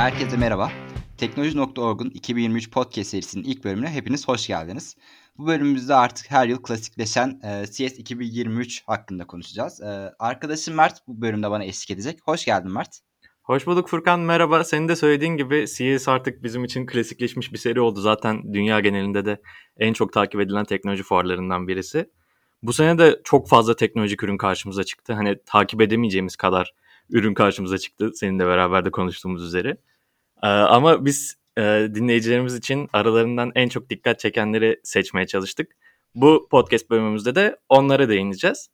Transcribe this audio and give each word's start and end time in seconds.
Herkese 0.00 0.36
merhaba. 0.36 0.72
Teknoloji.org'un 1.18 2.10
2023 2.10 2.70
podcast 2.70 3.10
serisinin 3.10 3.44
ilk 3.44 3.64
bölümüne 3.64 3.90
hepiniz 3.90 4.28
hoş 4.28 4.46
geldiniz. 4.46 4.96
Bu 5.38 5.46
bölümümüzde 5.46 5.94
artık 5.94 6.30
her 6.30 6.48
yıl 6.48 6.62
klasikleşen 6.62 7.40
e, 7.44 7.66
CS 7.66 7.98
2023 7.98 8.82
hakkında 8.86 9.26
konuşacağız. 9.26 9.80
E, 9.80 10.12
arkadaşım 10.18 10.74
Mert 10.74 10.98
bu 11.08 11.20
bölümde 11.20 11.50
bana 11.50 11.64
eşlik 11.64 11.90
edecek. 11.90 12.18
Hoş 12.24 12.44
geldin 12.44 12.72
Mert. 12.72 12.98
Hoş 13.42 13.66
bulduk 13.66 13.88
Furkan 13.88 14.20
merhaba. 14.20 14.64
Senin 14.64 14.88
de 14.88 14.96
söylediğin 14.96 15.36
gibi 15.36 15.66
CS 15.66 16.08
artık 16.08 16.42
bizim 16.42 16.64
için 16.64 16.86
klasikleşmiş 16.86 17.52
bir 17.52 17.58
seri 17.58 17.80
oldu. 17.80 18.00
Zaten 18.00 18.54
dünya 18.54 18.80
genelinde 18.80 19.24
de 19.24 19.40
en 19.76 19.92
çok 19.92 20.12
takip 20.12 20.40
edilen 20.40 20.64
teknoloji 20.64 21.02
fuarlarından 21.02 21.68
birisi. 21.68 22.10
Bu 22.62 22.72
sene 22.72 22.98
de 22.98 23.20
çok 23.24 23.48
fazla 23.48 23.76
teknolojik 23.76 24.22
ürün 24.22 24.38
karşımıza 24.38 24.84
çıktı. 24.84 25.12
Hani 25.12 25.36
takip 25.46 25.80
edemeyeceğimiz 25.80 26.36
kadar 26.36 26.74
ürün 27.10 27.34
karşımıza 27.34 27.78
çıktı. 27.78 28.10
Seninle 28.14 28.46
beraber 28.46 28.84
de 28.84 28.90
konuştuğumuz 28.90 29.42
üzere. 29.42 29.76
Ee, 30.42 30.46
ama 30.46 31.04
biz 31.04 31.36
e, 31.58 31.62
dinleyicilerimiz 31.94 32.54
için 32.54 32.88
aralarından 32.92 33.52
en 33.54 33.68
çok 33.68 33.90
dikkat 33.90 34.18
çekenleri 34.20 34.80
seçmeye 34.84 35.26
çalıştık. 35.26 35.72
Bu 36.14 36.48
podcast 36.50 36.90
bölümümüzde 36.90 37.34
de 37.34 37.56
onlara 37.68 38.08
değineceğiz. 38.08 38.68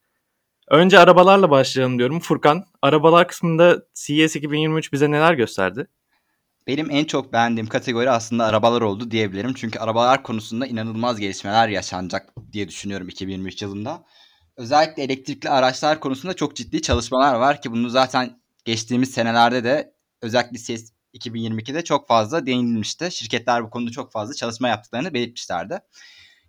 Önce 0.69 0.99
arabalarla 0.99 1.51
başlayalım 1.51 1.99
diyorum. 1.99 2.21
Furkan, 2.21 2.65
arabalar 2.83 3.29
kısmında 3.29 3.83
CES 3.95 4.37
2023 4.37 4.93
bize 4.93 5.11
neler 5.11 5.35
gösterdi? 5.35 5.87
Benim 6.67 6.91
en 6.91 7.05
çok 7.05 7.33
beğendiğim 7.33 7.67
kategori 7.67 8.11
aslında 8.11 8.45
arabalar 8.45 8.81
oldu 8.81 9.11
diyebilirim. 9.11 9.55
Çünkü 9.55 9.79
arabalar 9.79 10.23
konusunda 10.23 10.67
inanılmaz 10.67 11.21
gelişmeler 11.21 11.69
yaşanacak 11.69 12.35
diye 12.53 12.69
düşünüyorum 12.69 13.09
2023 13.09 13.63
yılında. 13.63 14.05
Özellikle 14.57 15.03
elektrikli 15.03 15.49
araçlar 15.49 16.01
konusunda 16.01 16.35
çok 16.35 16.57
ciddi 16.57 16.83
çalışmalar 16.83 17.35
var 17.35 17.63
ki 17.63 17.73
bunu 17.73 17.89
zaten 17.89 18.41
geçtiğimiz 18.65 19.11
senelerde 19.11 19.65
de 19.65 19.95
özellikle 20.23 20.59
CES 20.59 20.96
2022'de 21.17 21.85
çok 21.85 22.09
fazla 22.09 22.47
değinilmişti. 22.47 23.09
Şirketler 23.11 23.65
bu 23.65 23.71
konuda 23.71 23.91
çok 23.91 24.13
fazla 24.13 24.35
çalışma 24.35 24.69
yaptıklarını 24.69 25.15
belirtmişlerdi. 25.15 25.79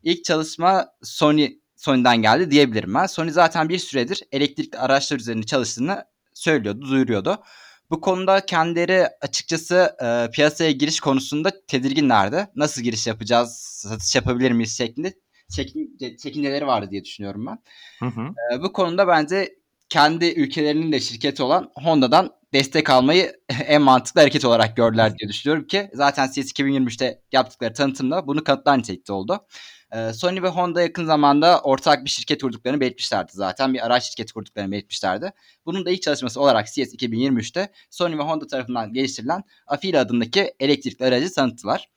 İlk 0.04 0.24
çalışma 0.24 0.88
Sony 1.04 1.50
Sony'den 1.76 2.22
geldi 2.22 2.52
diyebilirim 2.52 2.94
ben. 2.94 3.06
Sony 3.06 3.30
zaten 3.30 3.70
bir 3.70 3.80
süredir 3.80 4.24
elektrikli 4.32 4.78
araçlar 4.78 5.18
üzerinde 5.18 5.46
çalıştığını 5.46 6.06
söylüyordu, 6.34 6.82
duyuruyordu. 6.82 7.44
Bu 7.90 8.02
konuda 8.02 8.46
kendileri 8.46 9.08
açıkçası 9.22 9.96
e, 10.04 10.32
piyasaya 10.32 10.72
giriş 10.72 11.00
konusunda 11.00 11.66
tedirginlerdi. 11.68 12.48
Nasıl 12.56 12.82
giriş 12.82 13.08
yapacağız, 13.08 13.58
satış 13.58 14.16
yapabilir 14.16 14.52
miyiz 14.52 14.78
şeklinde 14.78 15.14
çekin, 15.56 15.98
çekinceleri 16.18 16.68
vardı 16.68 16.92
diye 16.92 17.04
düşünüyorum 17.04 17.46
ben. 17.46 17.60
Hı 18.00 18.06
hı. 18.06 18.34
E, 18.54 18.64
bu 18.64 18.74
konuda 18.74 19.08
bence 19.08 19.57
kendi 19.90 20.26
ülkelerinin 20.26 20.92
de 20.92 21.00
şirketi 21.00 21.44
olan 21.44 21.72
Honda'dan 21.76 22.32
destek 22.54 22.90
almayı 22.90 23.40
en 23.68 23.82
mantıklı 23.82 24.22
hareket 24.22 24.46
olarak 24.46 24.78
gördüler 24.78 25.18
diye 25.18 25.30
düşünüyorum 25.30 25.68
ki 25.68 25.90
zaten 25.94 26.28
CS 26.28 26.38
2023'te 26.38 27.22
yaptıkları 27.32 27.74
tanıtımda 27.74 28.28
bunu 28.28 28.44
kanıtlar 28.44 28.78
nitelikte 28.78 29.14
oldu. 29.14 29.48
Ee, 29.96 30.14
Sony 30.14 30.42
ve 30.42 30.48
Honda 30.48 30.82
yakın 30.82 31.06
zamanda 31.06 31.62
ortak 31.62 32.06
bir 32.06 32.10
şirket 32.10 32.42
kurduklarını 32.42 32.80
belirtmişlerdi 32.80 33.32
zaten. 33.36 33.74
Bir 33.74 33.86
araç 33.86 34.04
şirketi 34.04 34.34
kurduklarını 34.34 34.72
belirtmişlerdi. 34.72 35.32
Bunun 35.66 35.86
da 35.86 35.92
ilk 35.92 36.02
çalışması 36.02 36.42
olarak 36.42 36.68
CS 36.68 36.78
2023'te 36.78 37.72
Sony 37.90 38.18
ve 38.18 38.22
Honda 38.22 38.48
tarafından 38.48 38.94
geliştirilen 38.94 39.44
Afeela 39.68 40.02
adındaki 40.02 40.54
elektrikli 40.60 41.06
aracı 41.06 41.34
tanıttılar. 41.34 41.90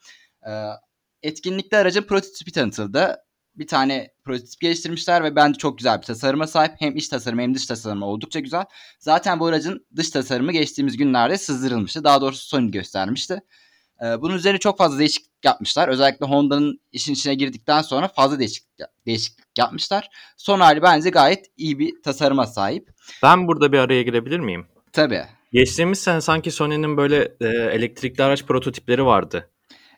Ee, 0.46 0.50
etkinlikte 1.22 1.76
aracın 1.76 2.02
prototipi 2.02 2.52
tanıtıldı. 2.52 3.16
Bir 3.56 3.66
tane 3.66 4.10
prototip 4.24 4.60
geliştirmişler 4.60 5.24
ve 5.24 5.36
bence 5.36 5.58
çok 5.58 5.78
güzel 5.78 5.98
bir 5.98 6.06
tasarıma 6.06 6.46
sahip. 6.46 6.72
Hem 6.78 6.96
iç 6.96 7.08
tasarımı 7.08 7.42
hem 7.42 7.54
dış 7.54 7.66
tasarımı 7.66 8.06
oldukça 8.06 8.40
güzel. 8.40 8.64
Zaten 8.98 9.40
bu 9.40 9.46
aracın 9.46 9.86
dış 9.96 10.10
tasarımı 10.10 10.52
geçtiğimiz 10.52 10.96
günlerde 10.96 11.38
sızdırılmıştı. 11.38 12.04
Daha 12.04 12.20
doğrusu 12.20 12.46
Sony 12.46 12.70
göstermişti. 12.70 13.40
Ee, 14.02 14.22
bunun 14.22 14.34
üzerine 14.34 14.58
çok 14.58 14.78
fazla 14.78 14.98
değişiklik 14.98 15.44
yapmışlar. 15.44 15.88
Özellikle 15.88 16.26
Honda'nın 16.26 16.80
işin 16.92 17.12
içine 17.12 17.34
girdikten 17.34 17.82
sonra 17.82 18.08
fazla 18.08 18.38
değişiklik, 18.38 18.86
değişiklik 19.06 19.58
yapmışlar. 19.58 20.08
Son 20.36 20.60
hali 20.60 20.82
bence 20.82 21.10
gayet 21.10 21.46
iyi 21.56 21.78
bir 21.78 22.02
tasarıma 22.02 22.46
sahip. 22.46 22.90
Ben 23.22 23.48
burada 23.48 23.72
bir 23.72 23.78
araya 23.78 24.02
girebilir 24.02 24.40
miyim? 24.40 24.66
Tabii. 24.92 25.22
Geçtiğimiz 25.52 25.98
sene 25.98 26.20
sanki 26.20 26.50
Sony'nin 26.50 26.96
böyle 26.96 27.36
e, 27.40 27.46
elektrikli 27.48 28.22
araç 28.22 28.44
prototipleri 28.44 29.04
vardı. 29.04 29.49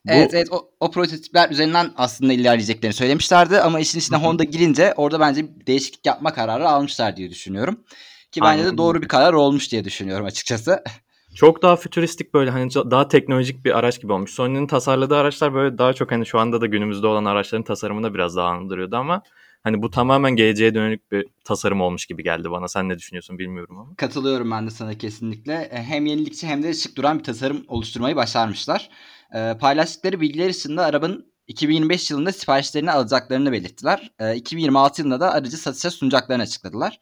Bu... 0.07 0.13
Evet 0.13 0.35
evet 0.35 0.49
o, 0.51 0.71
o 0.81 0.91
prototipler 0.91 1.51
üzerinden 1.51 1.91
aslında 1.97 2.33
ilerleyeceklerini 2.33 2.95
söylemişlerdi 2.95 3.61
ama 3.61 3.81
işin 3.81 3.99
içine 3.99 4.17
Honda 4.17 4.45
girince 4.45 4.95
orada 4.97 5.21
bence 5.21 5.47
değişiklik 5.67 6.07
yapma 6.07 6.35
kararı 6.35 6.69
almışlar 6.69 7.17
diye 7.17 7.31
düşünüyorum. 7.31 7.85
Ki 8.33 8.41
bence 8.41 8.65
de 8.65 8.79
doğru 8.79 9.03
bir 9.03 9.09
karar 9.09 9.33
olmuş 9.33 9.73
diye 9.73 9.85
düşünüyorum 9.85 10.27
açıkçası. 10.27 10.83
Çok 11.35 11.63
daha 11.63 11.77
fütüristik 11.77 12.35
böyle 12.35 12.51
hani 12.51 12.75
daha 12.75 13.09
teknolojik 13.09 13.65
bir 13.65 13.79
araç 13.79 14.01
gibi 14.01 14.13
olmuş. 14.13 14.31
Sony'nin 14.31 14.67
tasarladığı 14.67 15.17
araçlar 15.17 15.55
böyle 15.55 15.79
daha 15.79 15.93
çok 15.93 16.13
hani 16.13 16.27
şu 16.27 16.39
anda 16.39 16.61
da 16.61 16.67
günümüzde 16.67 17.07
olan 17.07 17.25
araçların 17.25 17.65
tasarımına 17.65 18.15
biraz 18.15 18.37
daha 18.37 18.49
andırıyordu 18.49 18.97
ama 18.97 19.23
hani 19.63 19.83
bu 19.83 19.91
tamamen 19.91 20.37
geleceğe 20.37 20.75
dönük 20.75 21.13
bir 21.13 21.27
tasarım 21.45 21.81
olmuş 21.81 22.07
gibi 22.07 22.23
geldi 22.23 22.51
bana. 22.51 22.69
Sen 22.69 22.89
ne 22.89 22.99
düşünüyorsun 22.99 23.39
bilmiyorum 23.39 23.79
ama. 23.79 23.95
Katılıyorum 23.97 24.51
ben 24.51 24.67
de 24.67 24.71
sana 24.71 24.99
kesinlikle. 24.99 25.55
E, 25.55 25.83
hem 25.83 26.07
yenilikçi 26.07 26.47
hem 26.47 26.63
de 26.63 26.75
şık 26.75 26.97
duran 26.97 27.19
bir 27.19 27.25
tasarım 27.25 27.65
oluşturmayı 27.69 28.17
başarmışlar. 28.17 28.91
E, 29.35 29.57
paylaştıkları 29.61 30.21
bilgiler 30.21 30.49
içinde 30.49 30.81
arabanın 30.81 31.33
2025 31.47 32.11
yılında 32.11 32.33
siparişlerini 32.33 32.93
alacaklarını 32.93 33.53
belirttiler. 33.53 34.13
E, 34.19 34.37
2026 34.37 35.01
yılında 35.01 35.21
da 35.21 35.33
aracı 35.33 35.57
satışa 35.57 35.91
sunacaklarını 35.91 36.43
açıkladılar. 36.43 37.01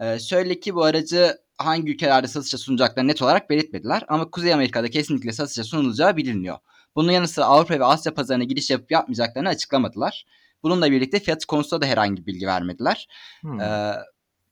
E, 0.00 0.18
şöyle 0.18 0.60
ki 0.60 0.74
bu 0.74 0.84
aracı 0.84 1.38
hangi 1.58 1.92
ülkelerde 1.92 2.28
satışa 2.28 2.58
sunacaklarını 2.58 3.10
net 3.10 3.22
olarak 3.22 3.50
belirtmediler. 3.50 4.04
Ama 4.08 4.30
Kuzey 4.30 4.54
Amerika'da 4.54 4.90
kesinlikle 4.90 5.32
satışa 5.32 5.64
sunulacağı 5.64 6.16
biliniyor. 6.16 6.58
Bunun 6.96 7.12
yanı 7.12 7.28
sıra 7.28 7.44
Avrupa 7.44 7.74
ve 7.74 7.84
Asya 7.84 8.14
pazarına 8.14 8.44
giriş 8.44 8.70
yapıp 8.70 8.90
yapmayacaklarını 8.90 9.48
açıklamadılar. 9.48 10.26
Bununla 10.62 10.90
birlikte 10.90 11.20
fiyat 11.20 11.44
konusunda 11.44 11.82
da 11.82 11.86
herhangi 11.86 12.22
bir 12.22 12.26
bilgi 12.26 12.46
vermediler. 12.46 13.08
Hmm. 13.40 13.60
Ee, 13.60 13.94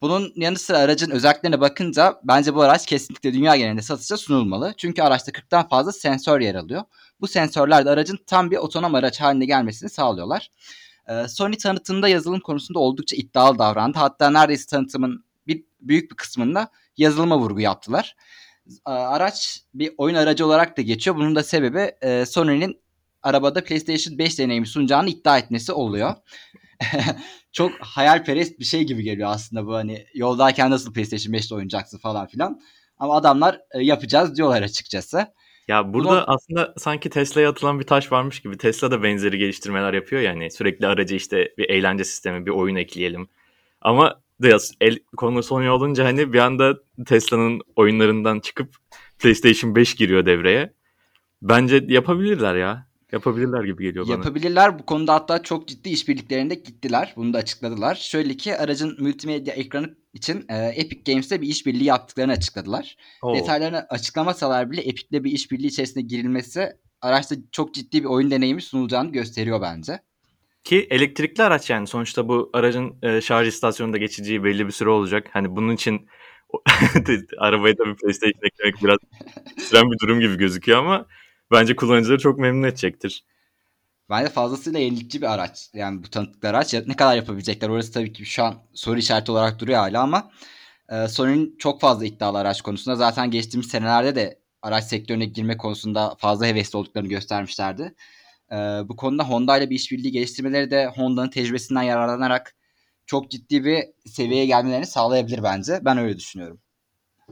bunun 0.03 0.33
yanı 0.37 0.59
sıra 0.59 0.79
aracın 0.79 1.11
özelliklerine 1.11 1.61
bakınca 1.61 2.21
bence 2.25 2.55
bu 2.55 2.63
araç 2.63 2.87
kesinlikle 2.87 3.33
dünya 3.33 3.57
genelinde 3.57 3.83
satışa 3.83 4.17
sunulmalı. 4.17 4.75
Çünkü 4.77 5.03
araçta 5.03 5.33
40'tan 5.33 5.69
fazla 5.69 5.93
sensör 5.93 6.41
yer 6.41 6.55
alıyor. 6.55 6.83
Bu 7.21 7.29
sensörler 7.29 7.85
de 7.85 7.91
aracın 7.91 8.19
tam 8.27 8.51
bir 8.51 8.57
otonom 8.57 8.95
araç 8.95 9.21
haline 9.21 9.45
gelmesini 9.45 9.91
sağlıyorlar. 9.91 10.51
Ee, 11.09 11.29
Sony 11.29 11.57
tanıtımda 11.57 12.09
yazılım 12.09 12.41
konusunda 12.41 12.79
oldukça 12.79 13.17
iddialı 13.17 13.59
davrandı. 13.59 13.99
Hatta 13.99 14.31
neredeyse 14.31 14.67
tanıtımın 14.67 15.25
bir 15.47 15.65
büyük 15.81 16.11
bir 16.11 16.17
kısmında 16.17 16.71
yazılıma 16.97 17.39
vurgu 17.39 17.61
yaptılar. 17.61 18.17
Araç 18.85 19.61
bir 19.75 19.93
oyun 19.99 20.15
aracı 20.15 20.47
olarak 20.47 20.77
da 20.77 20.83
geçiyor. 20.83 21.17
Bunun 21.17 21.37
da 21.37 21.43
sebebi 21.43 21.93
e, 22.03 22.27
Sony'nin 22.27 22.81
arabada 23.23 23.65
PlayStation 23.65 24.19
5 24.19 24.39
deneyimi 24.39 24.67
sunacağını 24.67 25.09
iddia 25.09 25.39
etmesi 25.39 25.73
oluyor. 25.73 26.15
Çok 27.53 27.73
hayalperest 27.81 28.59
bir 28.59 28.65
şey 28.65 28.85
gibi 28.85 29.03
geliyor 29.03 29.31
aslında 29.31 29.67
bu 29.67 29.75
hani 29.75 30.07
yoldayken 30.15 30.71
nasıl 30.71 30.93
PlayStation 30.93 31.35
5'te 31.35 31.55
oynayacaksın 31.55 31.99
falan 31.99 32.27
filan. 32.27 32.61
Ama 32.99 33.17
adamlar 33.17 33.61
e, 33.71 33.83
yapacağız 33.83 34.37
diyorlar 34.37 34.63
açıkçası. 34.63 35.27
Ya 35.71 35.93
burada 35.93 36.09
Bunu... 36.11 36.25
aslında 36.27 36.75
sanki 36.77 37.11
Tesla'ya 37.11 37.51
atılan 37.51 37.81
bir 37.81 37.87
taş 37.87 38.13
varmış 38.13 38.41
gibi 38.41 38.59
Tesla 38.59 38.91
da 38.91 39.03
benzeri 39.03 39.39
geliştirmeler 39.39 39.95
yapıyor 39.95 40.23
yani 40.23 40.51
sürekli 40.51 40.87
aracı 40.87 41.15
işte 41.15 41.55
bir 41.59 41.69
eğlence 41.69 42.05
sistemi, 42.05 42.47
bir 42.47 42.51
oyun 42.51 42.77
ekleyelim. 42.77 43.29
Ama 43.81 44.21
biraz 44.41 44.73
el, 44.81 44.99
konu 45.17 45.43
Sony 45.43 45.71
olunca 45.71 46.05
hani 46.05 46.33
bir 46.33 46.39
anda 46.39 46.79
Tesla'nın 47.07 47.61
oyunlarından 47.77 48.41
çıkıp 48.41 48.75
PlayStation 49.19 49.75
5 49.75 49.95
giriyor 49.95 50.27
devreye. 50.27 50.73
Bence 51.43 51.85
yapabilirler 51.89 52.55
ya. 52.55 52.87
Yapabilirler 53.13 53.65
gibi 53.65 53.83
geliyor 53.83 54.05
bana. 54.07 54.15
Yapabilirler. 54.15 54.79
Bu 54.79 54.87
konuda 54.87 55.15
hatta 55.15 55.43
çok 55.43 55.69
ciddi 55.69 55.89
işbirliklerinde 55.89 56.55
gittiler. 56.55 57.13
Bunu 57.17 57.33
da 57.33 57.39
açıkladılar. 57.39 57.95
Şöyle 57.95 58.37
ki 58.37 58.57
aracın 58.57 58.97
multimedya 59.03 59.55
ekranı 59.55 59.97
için 60.15 60.45
e, 60.49 60.57
Epic 60.57 61.13
Games'te 61.13 61.43
bir 61.43 61.49
işbirliği 61.49 61.85
yaptıklarını 61.85 62.33
açıkladılar. 62.33 62.97
Oo. 63.23 63.35
Detaylarını 63.35 63.87
açıklamasalar 63.91 64.71
bile 64.71 64.81
Epic'le 64.81 65.25
bir 65.25 65.33
işbirliği 65.33 65.67
içerisinde 65.67 66.05
girilmesi 66.05 66.73
araçta 67.01 67.37
çok 67.53 67.75
ciddi 67.75 68.03
bir 68.03 68.09
oyun 68.09 68.31
deneyimi 68.31 68.63
sunulacağını 68.63 69.13
gösteriyor 69.13 69.63
bence. 69.63 70.01
Ki 70.65 70.87
elektrikli 70.91 71.43
araç 71.43 71.71
yani 71.71 71.87
sonuçta 71.87 72.29
bu 72.29 72.51
aracın 72.53 72.97
e, 73.03 73.21
şarj 73.21 73.49
istasyonunda 73.49 73.99
geçeceği 73.99 74.45
belli 74.45 74.67
bir 74.67 74.73
süre 74.73 74.89
olacak. 74.89 75.27
Hani 75.33 75.57
bunun 75.57 75.75
için 75.75 76.09
arabaya 77.39 77.79
da 77.79 77.85
bir 77.85 77.95
PlayStation 77.95 78.43
eklemek 78.43 78.85
biraz 78.85 78.99
süren 79.59 79.91
bir 79.91 79.99
durum 79.99 80.21
gibi 80.21 80.37
gözüküyor 80.37 80.79
ama 80.79 81.07
bence 81.51 81.77
kullanıcıları 81.77 82.19
çok 82.19 82.39
memnun 82.39 82.69
edecektir. 82.69 83.25
Bence 84.11 84.29
fazlasıyla 84.29 84.81
yenilikçi 84.81 85.23
bir 85.23 85.35
araç. 85.35 85.71
Yani 85.75 86.05
bu 86.05 86.11
tanıttıkları 86.11 86.57
araç 86.57 86.75
ne 86.75 86.97
kadar 86.97 87.17
yapabilecekler 87.17 87.69
orası 87.69 87.93
tabii 87.93 88.13
ki 88.13 88.27
şu 88.27 88.45
an 88.45 88.55
soru 88.75 88.99
işareti 88.99 89.33
olarak 89.33 89.59
duruyor 89.59 89.79
hala 89.79 90.03
ama 90.03 90.31
e, 90.89 91.09
Sony'nin 91.09 91.57
çok 91.59 91.81
fazla 91.81 92.07
iddialı 92.07 92.39
araç 92.39 92.63
konusunda 92.63 92.97
zaten 92.97 93.31
geçtiğimiz 93.31 93.69
senelerde 93.69 94.15
de 94.15 94.41
araç 94.63 94.85
sektörüne 94.85 95.25
girme 95.25 95.57
konusunda 95.57 96.15
fazla 96.19 96.47
hevesli 96.47 96.77
olduklarını 96.77 97.09
göstermişlerdi. 97.09 97.95
E, 98.53 98.57
bu 98.89 98.97
konuda 98.97 99.29
Honda 99.29 99.59
ile 99.59 99.71
bir 99.71 99.77
işbirliği 99.77 100.13
geliştirmeleri 100.13 100.71
de 100.71 100.87
Honda'nın 100.87 101.31
tecrübesinden 101.31 101.83
yararlanarak 101.83 102.57
çok 103.07 103.31
ciddi 103.31 103.65
bir 103.65 103.85
seviyeye 104.07 104.47
gelmelerini 104.47 104.87
sağlayabilir 104.87 105.43
bence. 105.43 105.81
Ben 105.83 105.99
öyle 105.99 106.17
düşünüyorum. 106.19 106.61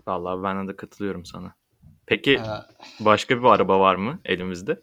Vallahi 0.07 0.43
ben 0.43 0.69
de 0.69 0.77
katılıyorum 0.77 1.25
sana. 1.25 1.55
Peki 2.09 2.33
Ee, 2.33 3.05
başka 3.05 3.39
bir 3.39 3.45
araba 3.45 3.81
var 3.81 3.95
mı 3.95 4.21
elimizde? 4.25 4.81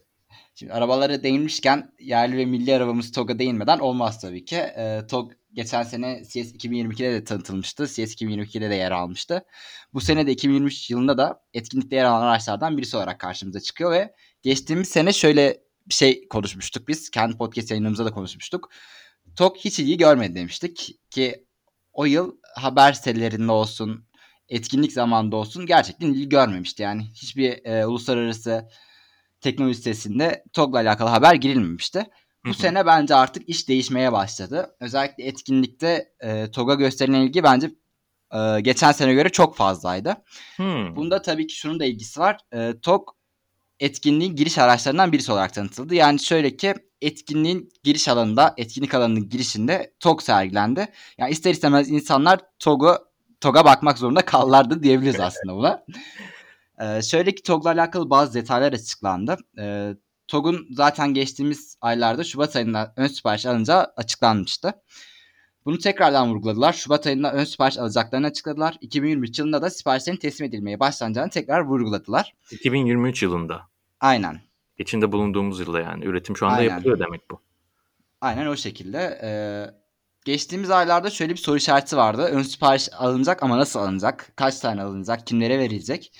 Şimdi 0.55 0.73
arabalara 0.73 1.23
değinmişken 1.23 1.91
yerli 1.99 2.37
ve 2.37 2.45
milli 2.45 2.75
arabamız 2.75 3.11
TOG'a 3.11 3.39
değinmeden 3.39 3.79
olmaz 3.79 4.21
tabii 4.21 4.45
ki. 4.45 4.55
Ee, 4.55 5.01
TOG 5.09 5.31
geçen 5.53 5.83
sene 5.83 6.23
CS 6.23 6.35
2022'de 6.35 7.11
de 7.11 7.23
tanıtılmıştı. 7.23 7.87
CS 7.87 7.99
2022'de 7.99 8.69
de 8.69 8.75
yer 8.75 8.91
almıştı. 8.91 9.45
Bu 9.93 10.01
sene 10.01 10.27
de 10.27 10.31
2023 10.31 10.89
yılında 10.91 11.17
da 11.17 11.41
etkinlikte 11.53 11.95
yer 11.95 12.05
alan 12.05 12.21
araçlardan 12.21 12.77
birisi 12.77 12.97
olarak 12.97 13.19
karşımıza 13.19 13.59
çıkıyor 13.59 13.91
ve 13.91 14.13
geçtiğimiz 14.41 14.89
sene 14.89 15.13
şöyle 15.13 15.57
bir 15.89 15.93
şey 15.93 16.27
konuşmuştuk 16.27 16.87
biz. 16.87 17.09
Kendi 17.09 17.37
podcast 17.37 17.71
yayınımızda 17.71 18.05
da 18.05 18.11
konuşmuştuk. 18.11 18.69
TOG 19.37 19.57
hiç 19.57 19.79
ilgi 19.79 19.97
görmedi 19.97 20.35
demiştik 20.35 20.99
ki 21.09 21.45
o 21.93 22.05
yıl 22.05 22.37
haber 22.55 22.93
sitelerinde 22.93 23.51
olsun, 23.51 24.04
etkinlik 24.49 24.91
zamanında 24.91 25.35
olsun 25.35 25.65
gerçekten 25.65 26.07
ilgi 26.07 26.29
görmemişti. 26.29 26.83
Yani 26.83 27.03
hiçbir 27.13 27.65
e, 27.65 27.85
uluslararası 27.85 28.69
teknoloji 29.41 29.75
sitesinde 29.75 30.43
TOG'la 30.53 30.77
alakalı 30.77 31.09
haber 31.09 31.35
girilmemişti. 31.35 32.05
Bu 32.45 32.49
Hı 32.49 32.53
hı. 32.53 32.57
sene 32.57 32.85
bence 32.85 33.15
artık 33.15 33.49
iş 33.49 33.67
değişmeye 33.67 34.11
başladı. 34.11 34.75
Özellikle 34.79 35.23
etkinlikte 35.23 36.13
e, 36.19 36.51
TOG'a 36.51 36.73
gösterilen 36.73 37.21
ilgi 37.21 37.43
bence 37.43 37.71
e, 38.33 38.61
geçen 38.61 38.91
sene 38.91 39.13
göre 39.13 39.29
çok 39.29 39.55
fazlaydı. 39.55 40.15
Hmm. 40.55 40.95
Bunda 40.95 41.21
tabii 41.21 41.47
ki 41.47 41.55
şunun 41.55 41.79
da 41.79 41.85
ilgisi 41.85 42.19
var. 42.19 42.37
E, 42.53 42.73
TOG 42.81 43.09
etkinliğin 43.79 44.35
giriş 44.35 44.57
araçlarından 44.57 45.11
birisi 45.11 45.31
olarak 45.31 45.53
tanıtıldı. 45.53 45.95
Yani 45.95 46.19
şöyle 46.19 46.57
ki 46.57 46.73
etkinliğin 47.01 47.69
giriş 47.83 48.07
alanında, 48.07 48.53
etkinlik 48.57 48.93
alanının 48.93 49.29
girişinde 49.29 49.93
TOG 49.99 50.21
sergilendi. 50.21 50.87
Yani 51.17 51.31
ister 51.31 51.51
istemez 51.51 51.89
insanlar 51.89 52.39
TOG'u 52.59 52.97
TOG'a 53.45 53.65
bakmak 53.65 53.97
zorunda 53.97 54.21
kallardı 54.21 54.83
diyebiliriz 54.83 55.19
aslında 55.19 55.55
buna. 55.55 55.85
Ee, 56.81 57.01
şöyle 57.01 57.35
ki 57.35 57.43
TOG'la 57.43 57.69
alakalı 57.69 58.09
bazı 58.09 58.33
detaylar 58.33 58.73
açıklandı. 58.73 59.37
Ee, 59.59 59.93
TOG'un 60.27 60.67
zaten 60.71 61.13
geçtiğimiz 61.13 61.77
aylarda 61.81 62.23
Şubat 62.23 62.55
ayında 62.55 62.93
ön 62.97 63.07
sipariş 63.07 63.45
alınca 63.45 63.93
açıklanmıştı. 63.97 64.73
Bunu 65.65 65.77
tekrardan 65.77 66.29
vurguladılar. 66.29 66.73
Şubat 66.73 67.07
ayında 67.07 67.33
ön 67.33 67.43
sipariş 67.43 67.77
alacaklarını 67.77 68.27
açıkladılar. 68.27 68.77
2023 68.81 69.39
yılında 69.39 69.61
da 69.61 69.69
siparişlerin 69.69 70.17
teslim 70.17 70.47
edilmeye 70.47 70.79
başlanacağını 70.79 71.29
tekrar 71.29 71.61
vurguladılar. 71.61 72.33
2023 72.51 73.23
yılında. 73.23 73.61
Aynen. 73.99 74.41
İçinde 74.77 75.11
bulunduğumuz 75.11 75.59
yılda 75.59 75.81
yani. 75.81 76.05
Üretim 76.05 76.37
şu 76.37 76.45
anda 76.45 76.57
Aynen. 76.57 76.69
yapılıyor 76.69 76.99
demek 76.99 77.31
bu. 77.31 77.41
Aynen 78.21 78.47
o 78.47 78.55
şekilde. 78.55 79.19
Ee, 79.23 79.84
geçtiğimiz 80.25 80.69
aylarda 80.71 81.09
şöyle 81.09 81.33
bir 81.33 81.37
soru 81.37 81.57
işareti 81.57 81.97
vardı. 81.97 82.21
Ön 82.21 82.41
sipariş 82.41 82.89
alınacak 82.93 83.43
ama 83.43 83.57
nasıl 83.57 83.79
alınacak? 83.79 84.31
Kaç 84.35 84.59
tane 84.59 84.81
alınacak? 84.81 85.27
Kimlere 85.27 85.59
verilecek? 85.59 86.11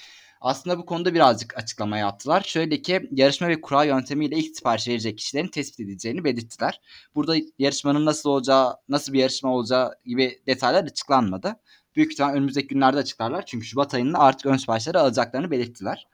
Aslında 0.42 0.78
bu 0.78 0.86
konuda 0.86 1.14
birazcık 1.14 1.58
açıklama 1.58 1.98
yaptılar. 1.98 2.42
Şöyle 2.42 2.82
ki 2.82 3.10
yarışma 3.12 3.48
ve 3.48 3.62
kura 3.62 3.84
yöntemiyle 3.84 4.36
ilk 4.36 4.56
sipariş 4.56 4.88
verecek 4.88 5.18
kişilerin 5.18 5.48
tespit 5.48 5.80
edileceğini 5.80 6.24
belirttiler. 6.24 6.82
Burada 7.16 7.36
yarışmanın 7.60 8.06
nasıl 8.06 8.30
olacağı, 8.30 8.76
nasıl 8.90 9.14
bir 9.14 9.20
yarışma 9.20 9.54
olacağı 9.54 9.96
gibi 10.06 10.40
detaylar 10.48 10.84
açıklanmadı. 10.84 11.56
Büyük 11.96 12.12
ihtimal 12.12 12.34
önümüzdeki 12.34 12.68
günlerde 12.68 12.98
açıklarlar. 12.98 13.46
Çünkü 13.46 13.66
Şubat 13.66 13.94
ayında 13.94 14.20
artık 14.20 14.46
ön 14.46 14.58
siparişleri 14.58 15.00
alacaklarını 15.00 15.52
belirttiler. 15.52 16.08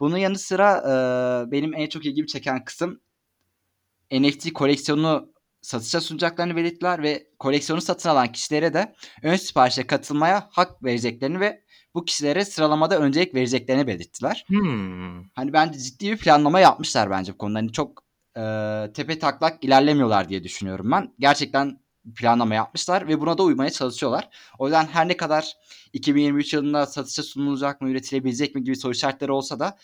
Bunun 0.00 0.16
yanı 0.16 0.38
sıra 0.38 0.76
e, 0.78 1.50
benim 1.50 1.74
en 1.74 1.88
çok 1.88 2.06
ilgimi 2.06 2.26
çeken 2.26 2.64
kısım 2.64 3.00
NFT 4.12 4.52
koleksiyonunu 4.52 5.35
satışa 5.66 6.00
sunacaklarını 6.00 6.56
belirttiler 6.56 7.02
ve 7.02 7.26
koleksiyonu 7.38 7.80
satın 7.80 8.08
alan 8.08 8.32
kişilere 8.32 8.74
de 8.74 8.94
ön 9.22 9.36
siparişe 9.36 9.86
katılmaya 9.86 10.48
hak 10.50 10.84
vereceklerini 10.84 11.40
ve 11.40 11.64
bu 11.94 12.04
kişilere 12.04 12.44
sıralamada 12.44 12.98
öncelik 12.98 13.34
vereceklerini 13.34 13.86
belirttiler. 13.86 14.44
Hmm. 14.48 15.28
Hani 15.34 15.52
bence 15.52 15.78
ciddi 15.78 16.10
bir 16.10 16.16
planlama 16.16 16.60
yapmışlar 16.60 17.10
bence 17.10 17.32
bu 17.32 17.38
konuda. 17.38 17.58
Hani 17.58 17.72
çok 17.72 18.04
e, 18.36 18.42
tepe 18.94 19.18
taklak 19.18 19.64
ilerlemiyorlar 19.64 20.28
diye 20.28 20.44
düşünüyorum 20.44 20.90
ben. 20.90 21.14
Gerçekten 21.18 21.78
planlama 22.16 22.54
yapmışlar 22.54 23.08
ve 23.08 23.20
buna 23.20 23.38
da 23.38 23.42
uymaya 23.42 23.70
çalışıyorlar. 23.70 24.28
O 24.58 24.66
yüzden 24.66 24.86
her 24.86 25.08
ne 25.08 25.16
kadar 25.16 25.52
2023 25.92 26.54
yılında 26.54 26.86
satışa 26.86 27.22
sunulacak 27.22 27.80
mı, 27.80 27.90
üretilebilecek 27.90 28.54
mi 28.54 28.64
gibi 28.64 28.76
soru 28.76 28.92
işaretleri 28.92 29.32
olsa 29.32 29.60
da 29.60 29.78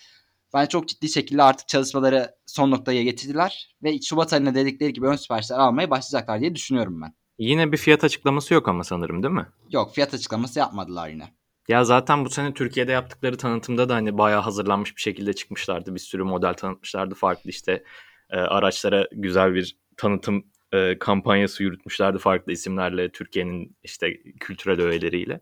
bence 0.55 0.69
çok 0.69 0.89
ciddi 0.89 1.09
şekilde 1.09 1.43
artık 1.43 1.69
çalışmaları 1.69 2.35
son 2.47 2.71
noktaya 2.71 3.03
getirdiler 3.03 3.77
ve 3.83 4.01
Şubat 4.01 4.33
ayında 4.33 4.55
dedikleri 4.55 4.93
gibi 4.93 5.07
ön 5.07 5.17
siparişler 5.17 5.59
almaya 5.59 5.91
başlayacaklar 5.91 6.41
diye 6.41 6.55
düşünüyorum 6.55 7.03
ben. 7.03 7.15
Yine 7.39 7.73
bir 7.73 7.77
fiyat 7.77 8.05
açıklaması 8.05 8.55
yok 8.55 8.69
ama 8.69 8.85
sanırım 8.85 9.23
değil 9.23 9.35
mi? 9.35 9.47
Yok 9.71 9.95
fiyat 9.95 10.15
açıklaması 10.15 10.59
yapmadılar 10.59 11.09
yine. 11.09 11.33
Ya 11.69 11.85
zaten 11.85 12.25
bu 12.25 12.31
sene 12.31 12.55
Türkiye'de 12.55 12.93
yaptıkları 12.93 13.37
tanıtımda 13.37 13.89
da 13.89 13.95
hani 13.95 14.19
bayağı 14.19 14.41
hazırlanmış 14.41 14.97
bir 14.97 15.01
şekilde 15.01 15.33
çıkmışlardı. 15.33 15.95
Bir 15.95 16.01
sürü 16.01 16.23
model 16.23 16.55
tanıtmışlardı. 16.55 17.15
Farklı 17.15 17.51
işte 17.51 17.85
e, 18.31 18.37
araçlara 18.37 19.09
güzel 19.13 19.55
bir 19.55 19.77
tanıtım 19.97 20.45
e, 20.73 20.99
kampanyası 20.99 21.63
yürütmüşlerdi 21.63 22.19
farklı 22.19 22.53
isimlerle 22.53 23.13
Türkiye'nin 23.13 23.77
işte 23.83 24.23
kültürel 24.41 24.81
öğeleriyle. 24.81 25.41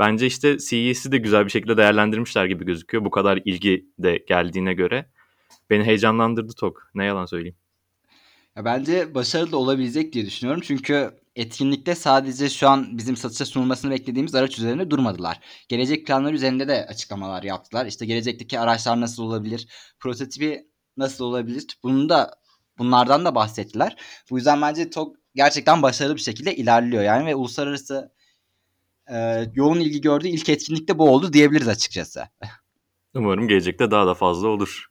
Bence 0.00 0.26
işte 0.26 0.58
CES'i 0.58 1.12
de 1.12 1.18
güzel 1.18 1.44
bir 1.44 1.50
şekilde 1.50 1.76
değerlendirmişler 1.76 2.44
gibi 2.44 2.64
gözüküyor. 2.64 3.04
Bu 3.04 3.10
kadar 3.10 3.40
ilgi 3.44 3.86
de 3.98 4.24
geldiğine 4.28 4.74
göre. 4.74 5.10
Beni 5.70 5.84
heyecanlandırdı 5.84 6.52
TOK. 6.52 6.90
Ne 6.94 7.04
yalan 7.04 7.26
söyleyeyim. 7.26 7.56
Ya 8.56 8.64
bence 8.64 9.14
başarılı 9.14 9.56
olabilecek 9.56 10.12
diye 10.12 10.26
düşünüyorum. 10.26 10.62
Çünkü 10.66 11.10
etkinlikte 11.36 11.94
sadece 11.94 12.48
şu 12.48 12.68
an 12.68 12.98
bizim 12.98 13.16
satışa 13.16 13.44
sunulmasını 13.44 13.90
beklediğimiz 13.90 14.34
araç 14.34 14.58
üzerinde 14.58 14.90
durmadılar. 14.90 15.40
Gelecek 15.68 16.06
planları 16.06 16.34
üzerinde 16.34 16.68
de 16.68 16.86
açıklamalar 16.86 17.42
yaptılar. 17.42 17.86
İşte 17.86 18.06
gelecekteki 18.06 18.60
araçlar 18.60 19.00
nasıl 19.00 19.22
olabilir, 19.22 19.68
prototipi 19.98 20.66
nasıl 20.96 21.24
olabilir? 21.24 21.66
Bunu 21.82 22.08
da 22.08 22.34
bunlardan 22.78 23.24
da 23.24 23.34
bahsettiler. 23.34 23.96
Bu 24.30 24.36
yüzden 24.36 24.62
bence 24.62 24.90
TOG 24.90 25.16
gerçekten 25.34 25.82
başarılı 25.82 26.16
bir 26.16 26.20
şekilde 26.20 26.56
ilerliyor 26.56 27.02
yani 27.02 27.26
ve 27.26 27.34
uluslararası 27.34 28.12
e, 29.10 29.50
yoğun 29.54 29.80
ilgi 29.80 30.00
gördüğü 30.00 30.28
ilk 30.28 30.48
etkinlikte 30.48 30.98
bu 30.98 31.10
oldu 31.10 31.32
diyebiliriz 31.32 31.68
açıkçası. 31.68 32.28
Umarım 33.14 33.48
gelecekte 33.48 33.90
daha 33.90 34.06
da 34.06 34.14
fazla 34.14 34.48
olur. 34.48 34.86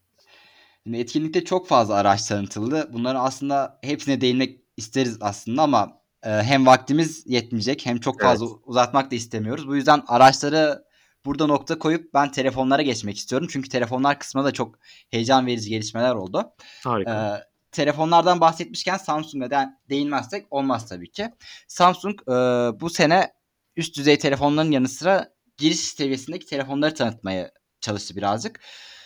Şimdi 0.83 0.97
etkinlikte 0.97 1.45
çok 1.45 1.67
fazla 1.67 1.95
araç 1.95 2.25
tanıtıldı. 2.25 2.89
Bunların 2.93 3.25
aslında 3.25 3.79
hepsine 3.83 4.21
değinmek 4.21 4.59
isteriz 4.77 5.17
aslında 5.21 5.61
ama 5.61 6.01
e, 6.23 6.29
hem 6.29 6.65
vaktimiz 6.65 7.23
yetmeyecek 7.25 7.85
hem 7.85 7.99
çok 7.99 8.21
fazla 8.21 8.45
uzatmak 8.45 9.11
da 9.11 9.15
istemiyoruz. 9.15 9.67
Bu 9.67 9.75
yüzden 9.75 10.03
araçları 10.07 10.83
burada 11.25 11.47
nokta 11.47 11.79
koyup 11.79 12.13
ben 12.13 12.31
telefonlara 12.31 12.81
geçmek 12.81 13.17
istiyorum. 13.17 13.47
Çünkü 13.51 13.69
telefonlar 13.69 14.19
kısmında 14.19 14.45
da 14.45 14.51
çok 14.51 14.75
heyecan 15.09 15.45
verici 15.47 15.69
gelişmeler 15.69 16.15
oldu. 16.15 16.51
Harika. 16.83 17.37
Ee, 17.37 17.49
telefonlardan 17.71 18.41
bahsetmişken 18.41 18.97
Samsung'a 18.97 19.51
de 19.51 19.69
değinmezsek 19.89 20.47
olmaz 20.51 20.89
tabii 20.89 21.11
ki. 21.11 21.29
Samsung 21.67 22.21
e, 22.21 22.33
bu 22.79 22.89
sene 22.89 23.38
üst 23.79 23.97
düzey 23.97 24.17
telefonların 24.17 24.71
yanı 24.71 24.89
sıra 24.89 25.33
giriş 25.57 25.79
seviyesindeki 25.79 26.45
telefonları 26.45 26.93
tanıtmaya 26.93 27.51
çalıştı 27.81 28.15
birazcık. 28.15 28.59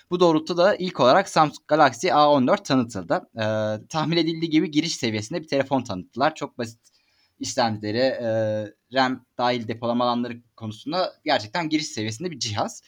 Bu 0.09 0.19
doğrultuda 0.19 0.75
ilk 0.75 0.99
olarak 0.99 1.29
Samsung 1.29 1.67
Galaxy 1.67 2.07
A14 2.07 2.63
tanıtıldı. 2.63 3.21
Ee, 3.35 3.87
tahmin 3.89 4.17
edildiği 4.17 4.49
gibi 4.49 4.71
giriş 4.71 4.95
seviyesinde 4.95 5.41
bir 5.41 5.47
telefon 5.47 5.83
tanıttılar. 5.83 6.35
Çok 6.35 6.57
basit 6.57 6.79
işlemcileri, 7.39 7.97
e, 7.97 8.27
RAM 8.93 9.25
dahil 9.37 9.67
depolama 9.67 10.05
alanları 10.05 10.41
konusunda 10.55 11.13
gerçekten 11.25 11.69
giriş 11.69 11.87
seviyesinde 11.87 12.31
bir 12.31 12.39
cihaz. 12.39 12.81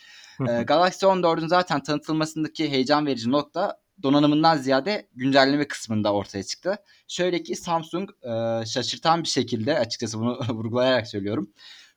Ee, 0.49 0.63
Galaxy 0.63 1.05
14'ün 1.05 1.47
zaten 1.47 1.83
tanıtılmasındaki 1.83 2.71
heyecan 2.71 3.05
verici 3.05 3.31
nokta 3.31 3.77
donanımından 4.03 4.57
ziyade 4.57 5.07
güncelleme 5.15 5.67
kısmında 5.67 6.13
ortaya 6.13 6.43
çıktı. 6.43 6.77
Şöyle 7.07 7.43
ki 7.43 7.55
Samsung 7.55 8.09
e, 8.23 8.65
şaşırtan 8.65 9.23
bir 9.23 9.27
şekilde 9.27 9.79
açıkçası 9.79 10.19
bunu 10.19 10.39
vurgulayarak 10.49 11.07
söylüyorum. 11.07 11.49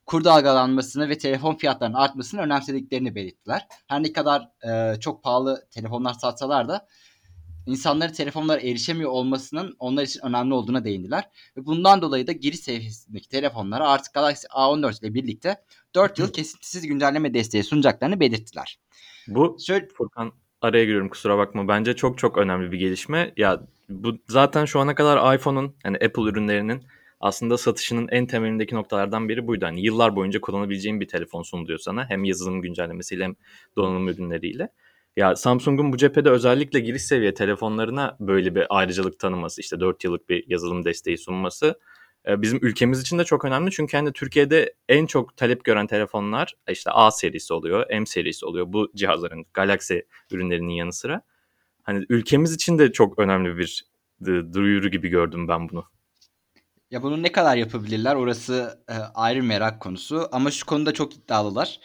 Kur 0.05 0.23
dalgalanmasını 0.23 1.09
ve 1.09 1.17
telefon 1.17 1.55
fiyatlarının 1.55 1.97
artmasını 1.97 2.41
önemsediklerini 2.41 3.15
belirttiler. 3.15 3.67
Her 3.87 4.03
ne 4.03 4.13
kadar 4.13 4.49
e, 4.67 4.99
çok 4.99 5.23
pahalı 5.23 5.67
telefonlar 5.71 6.13
satsalar 6.13 6.67
da 6.67 6.87
insanların 7.65 8.13
telefonlara 8.13 8.61
erişemiyor 8.61 9.11
olmasının 9.11 9.75
onlar 9.79 10.03
için 10.03 10.25
önemli 10.25 10.53
olduğuna 10.53 10.85
değindiler. 10.85 11.29
Ve 11.57 11.65
bundan 11.65 12.01
dolayı 12.01 12.27
da 12.27 12.31
giriş 12.31 12.59
seviyesindeki 12.59 13.29
telefonlara 13.29 13.89
artık 13.89 14.13
Galaxy 14.13 14.47
A14 14.47 15.01
ile 15.01 15.13
birlikte 15.13 15.63
4 15.95 16.19
yıl 16.19 16.33
kesintisiz 16.33 16.87
güncelleme 16.87 17.33
desteği 17.33 17.63
sunacaklarını 17.63 18.19
belirttiler. 18.19 18.79
Bu 19.27 19.57
Şöyle 19.59 19.87
Furkan 19.87 20.33
araya 20.61 20.85
giriyorum 20.85 21.09
kusura 21.09 21.37
bakma. 21.37 21.67
Bence 21.67 21.95
çok 21.95 22.17
çok 22.17 22.37
önemli 22.37 22.71
bir 22.71 22.77
gelişme. 22.77 23.33
Ya 23.37 23.61
bu 23.89 24.17
zaten 24.27 24.65
şu 24.65 24.79
ana 24.79 24.95
kadar 24.95 25.35
iPhone'un 25.35 25.75
yani 25.85 25.97
Apple 25.97 26.23
ürünlerinin 26.23 26.83
aslında 27.19 27.57
satışının 27.57 28.07
en 28.11 28.25
temelindeki 28.25 28.75
noktalardan 28.75 29.29
biri 29.29 29.47
buydu. 29.47 29.65
Hani 29.65 29.81
yıllar 29.81 30.15
boyunca 30.15 30.41
kullanabileceğin 30.41 31.01
bir 31.01 31.07
telefon 31.07 31.43
sunuluyor 31.43 31.79
sana. 31.79 32.09
Hem 32.09 32.23
yazılım 32.23 32.61
güncellemesiyle 32.61 33.23
hem 33.23 33.35
donanım 33.77 34.07
ürünleriyle. 34.07 34.69
Ya 35.17 35.35
Samsung'un 35.35 35.93
bu 35.93 35.97
cephede 35.97 36.29
özellikle 36.29 36.79
giriş 36.79 37.01
seviye 37.01 37.33
telefonlarına 37.33 38.17
böyle 38.19 38.55
bir 38.55 38.65
ayrıcalık 38.69 39.19
tanıması, 39.19 39.61
işte 39.61 39.79
4 39.79 40.03
yıllık 40.03 40.29
bir 40.29 40.43
yazılım 40.47 40.85
desteği 40.85 41.17
sunması 41.17 41.79
bizim 42.27 42.59
ülkemiz 42.61 43.01
için 43.01 43.19
de 43.19 43.23
çok 43.23 43.45
önemli. 43.45 43.71
Çünkü 43.71 43.97
hani 43.97 44.13
Türkiye'de 44.13 44.73
en 44.89 45.05
çok 45.05 45.37
talep 45.37 45.63
gören 45.63 45.87
telefonlar 45.87 46.53
işte 46.69 46.91
A 46.91 47.11
serisi 47.11 47.53
oluyor, 47.53 47.85
M 47.89 48.05
serisi 48.05 48.45
oluyor. 48.45 48.73
Bu 48.73 48.91
cihazların 48.95 49.45
Galaxy 49.53 49.97
ürünlerinin 50.31 50.73
yanı 50.73 50.93
sıra. 50.93 51.21
Hani 51.83 52.05
ülkemiz 52.09 52.53
için 52.53 52.79
de 52.79 52.91
çok 52.91 53.19
önemli 53.19 53.57
bir 53.57 53.89
duyuru 54.25 54.89
gibi 54.89 55.09
gördüm 55.09 55.47
ben 55.47 55.69
bunu. 55.69 55.85
Ya 56.91 57.03
bunu 57.03 57.23
ne 57.23 57.31
kadar 57.31 57.57
yapabilirler 57.57 58.15
orası 58.15 58.83
e, 58.89 58.93
ayrı 58.93 59.43
merak 59.43 59.81
konusu 59.81 60.29
ama 60.31 60.51
şu 60.51 60.65
konuda 60.65 60.93
çok 60.93 61.15
iddialılar. 61.15 61.79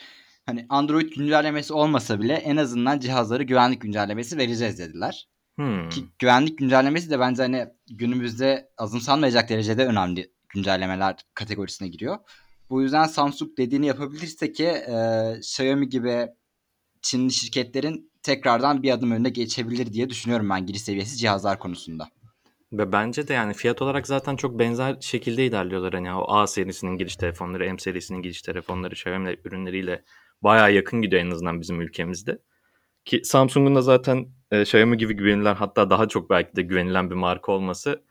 Hani 0.46 0.66
Android 0.68 1.12
güncellemesi 1.12 1.72
olmasa 1.72 2.20
bile 2.20 2.34
en 2.34 2.56
azından 2.56 2.98
cihazları 2.98 3.42
güvenlik 3.42 3.80
güncellemesi 3.80 4.38
vereceğiz 4.38 4.78
dediler. 4.78 5.28
Hmm. 5.56 5.88
Ki 5.88 6.04
güvenlik 6.18 6.58
güncellemesi 6.58 7.10
de 7.10 7.20
bence 7.20 7.42
hani 7.42 7.66
günümüzde 7.90 8.70
azımsanmayacak 8.78 9.48
derecede 9.48 9.86
önemli 9.86 10.32
güncellemeler 10.48 11.16
kategorisine 11.34 11.88
giriyor. 11.88 12.18
Bu 12.70 12.82
yüzden 12.82 13.04
Samsung 13.04 13.50
dediğini 13.58 13.86
yapabilirse 13.86 14.52
ki 14.52 14.64
e, 14.64 14.94
Xiaomi 15.38 15.88
gibi 15.88 16.26
Çinli 17.02 17.32
şirketlerin 17.32 18.10
tekrardan 18.22 18.82
bir 18.82 18.90
adım 18.90 19.10
önüne 19.10 19.28
geçebilir 19.28 19.92
diye 19.92 20.10
düşünüyorum 20.10 20.50
ben 20.50 20.66
giriş 20.66 20.82
seviyesi 20.82 21.16
cihazlar 21.16 21.58
konusunda. 21.58 22.08
Ve 22.72 22.92
bence 22.92 23.28
de 23.28 23.32
yani 23.32 23.54
fiyat 23.54 23.82
olarak 23.82 24.06
zaten 24.06 24.36
çok 24.36 24.58
benzer 24.58 24.96
şekilde 25.00 25.46
ilerliyorlar. 25.46 25.94
Hani 25.94 26.14
o 26.14 26.32
A 26.34 26.46
serisinin 26.46 26.98
giriş 26.98 27.16
telefonları, 27.16 27.72
M 27.72 27.78
serisinin 27.78 28.22
giriş 28.22 28.42
telefonları 28.42 28.94
Xiaomi 28.94 29.36
ürünleriyle 29.44 30.04
bayağı 30.42 30.72
yakın 30.72 31.02
gidiyor 31.02 31.22
en 31.22 31.30
azından 31.30 31.60
bizim 31.60 31.80
ülkemizde. 31.80 32.38
Ki 33.04 33.20
Samsung'un 33.24 33.76
da 33.76 33.82
zaten 33.82 34.28
e, 34.50 34.62
Xiaomi 34.62 34.96
gibi 34.96 35.14
güvenilen 35.14 35.54
hatta 35.54 35.90
daha 35.90 36.08
çok 36.08 36.30
belki 36.30 36.56
de 36.56 36.62
güvenilen 36.62 37.10
bir 37.10 37.14
marka 37.14 37.52
olması 37.52 38.04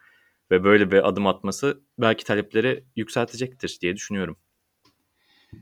ve 0.52 0.64
böyle 0.64 0.92
bir 0.92 1.08
adım 1.08 1.28
atması 1.28 1.82
belki 1.98 2.24
talepleri 2.24 2.86
yükseltecektir 2.96 3.78
diye 3.82 3.96
düşünüyorum. 3.96 4.38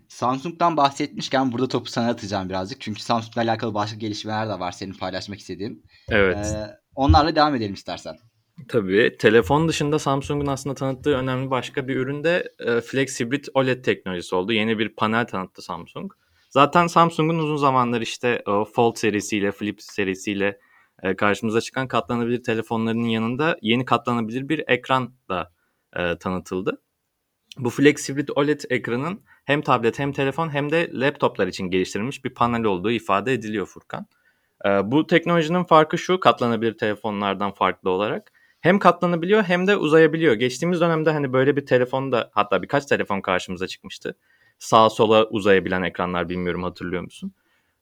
Samsung'dan 0.08 0.78
bahsetmişken 0.78 1.52
burada 1.52 1.68
topu 1.68 1.90
sana 1.90 2.10
atacağım 2.10 2.50
birazcık. 2.50 2.82
Çünkü 2.82 3.02
Samsung'la 3.02 3.42
alakalı 3.42 3.74
başka 3.74 3.98
gelişmeler 3.98 4.50
de 4.50 4.60
var 4.60 4.72
senin 4.72 4.94
paylaşmak 4.94 5.40
istediğin. 5.40 5.86
Evet. 6.10 6.38
Ee, 6.38 6.78
onlarla 6.96 7.36
devam 7.36 7.56
edelim 7.56 7.74
istersen. 7.74 8.18
Tabii. 8.68 9.18
Telefon 9.20 9.68
dışında 9.68 10.00
Samsung'un 10.00 10.48
aslında 10.48 10.76
tanıttığı 10.76 11.16
önemli 11.16 11.50
başka 11.50 11.88
bir 11.88 11.96
ürün 11.96 12.24
de 12.24 12.54
e, 12.60 12.82
Flex 12.82 13.20
Hybrid 13.20 13.46
OLED 13.54 13.84
teknolojisi 13.84 14.36
oldu. 14.36 14.54
Yeni 14.54 14.80
bir 14.80 14.96
panel 14.96 15.28
tanıttı 15.28 15.62
Samsung. 15.62 16.12
Zaten 16.52 16.88
Samsung'un 16.88 17.40
uzun 17.40 17.56
zamandır 17.56 18.02
işte 18.02 18.44
o 18.48 18.66
Fold 18.66 18.96
serisiyle, 18.96 19.52
Flip 19.52 19.82
serisiyle 19.82 20.60
e, 21.04 21.16
karşımıza 21.16 21.62
çıkan 21.62 21.88
katlanabilir 21.88 22.44
telefonlarının 22.44 23.08
yanında 23.08 23.58
yeni 23.62 23.86
katlanabilir 23.86 24.50
bir 24.50 24.64
ekran 24.68 25.14
da 25.30 25.52
e, 25.96 26.18
tanıtıldı. 26.18 26.82
Bu 27.58 27.70
Flex 27.70 28.10
Hybrid 28.10 28.30
OLED 28.36 28.60
ekranın 28.70 29.24
hem 29.46 29.62
tablet 29.62 30.00
hem 30.00 30.12
telefon 30.12 30.50
hem 30.50 30.72
de 30.72 30.90
laptoplar 30.94 31.48
için 31.48 31.70
geliştirilmiş 31.70 32.26
bir 32.26 32.34
panel 32.34 32.64
olduğu 32.64 32.92
ifade 32.92 33.34
ediliyor 33.34 33.66
Furkan. 33.66 34.08
E, 34.66 34.70
bu 34.92 35.08
teknolojinin 35.08 35.64
farkı 35.64 35.98
şu 35.98 36.20
katlanabilir 36.20 36.78
telefonlardan 36.78 37.52
farklı 37.52 37.90
olarak 37.90 38.32
hem 38.62 38.80
katlanabiliyor 38.80 39.44
hem 39.44 39.68
de 39.68 39.78
uzayabiliyor. 39.78 40.34
Geçtiğimiz 40.34 40.82
dönemde 40.82 41.12
hani 41.12 41.34
böyle 41.34 41.56
bir 41.56 41.66
telefon 41.66 42.12
da 42.12 42.30
hatta 42.34 42.62
birkaç 42.62 42.86
telefon 42.86 43.22
karşımıza 43.22 43.68
çıkmıştı. 43.68 44.18
Sağa 44.62 44.90
sola 44.90 45.26
uzayabilen 45.26 45.84
ekranlar 45.84 46.30
bilmiyorum 46.30 46.64
hatırlıyor 46.64 47.02
musun? 47.02 47.34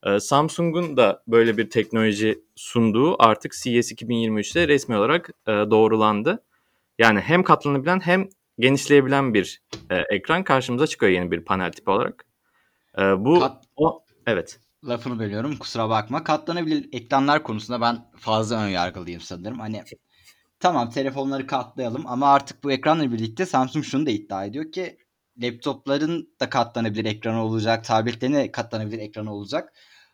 Ee, 0.04 0.20
Samsung'un 0.20 0.98
da 0.98 1.24
böyle 1.28 1.58
bir 1.58 1.70
teknoloji 1.70 2.44
sunduğu 2.56 3.24
artık 3.24 3.54
CES 3.54 3.92
2023'te 3.92 4.68
resmi 4.68 4.98
olarak 4.98 5.30
e, 5.48 5.52
doğrulandı. 5.52 6.44
Yani 7.00 7.20
hem 7.20 7.44
katlanabilen 7.44 8.00
hem 8.00 8.30
genişleyebilen 8.60 9.34
bir 9.34 9.62
e, 9.90 9.96
ekran 9.96 10.44
karşımıza 10.44 10.88
çıkıyor 10.88 11.12
yeni 11.12 11.32
bir 11.32 11.46
panel 11.46 11.72
tipi 11.72 11.90
olarak. 11.90 12.26
E, 12.98 13.02
bu 13.02 13.40
Kat... 13.40 13.64
o 13.76 14.04
evet. 14.28 14.60
Lafını 14.88 15.20
bölüyorum 15.20 15.58
kusura 15.58 15.90
bakma. 15.90 16.24
Katlanabilir 16.24 16.90
ekranlar 16.92 17.44
konusunda 17.44 17.82
ben 17.82 18.12
fazla 18.16 18.64
ön 18.64 18.70
yargılıyım 18.70 19.22
sanırım. 19.22 19.60
Hani 19.60 19.84
tamam 20.60 20.90
telefonları 20.90 21.48
katlayalım 21.48 22.08
ama 22.08 22.34
artık 22.34 22.64
bu 22.64 22.72
ekranla 22.72 23.12
birlikte 23.12 23.46
Samsung 23.46 23.86
şunu 23.86 24.06
da 24.06 24.10
iddia 24.10 24.46
ediyor 24.46 24.72
ki 24.72 24.98
laptopların 25.42 26.30
da 26.40 26.50
katlanabilir 26.50 27.06
ekranı 27.06 27.44
olacak, 27.44 27.84
tabletlerin 27.86 28.34
de 28.34 28.52
katlanabilir 28.52 29.00
ekranı 29.00 29.34
olacak. 29.34 29.74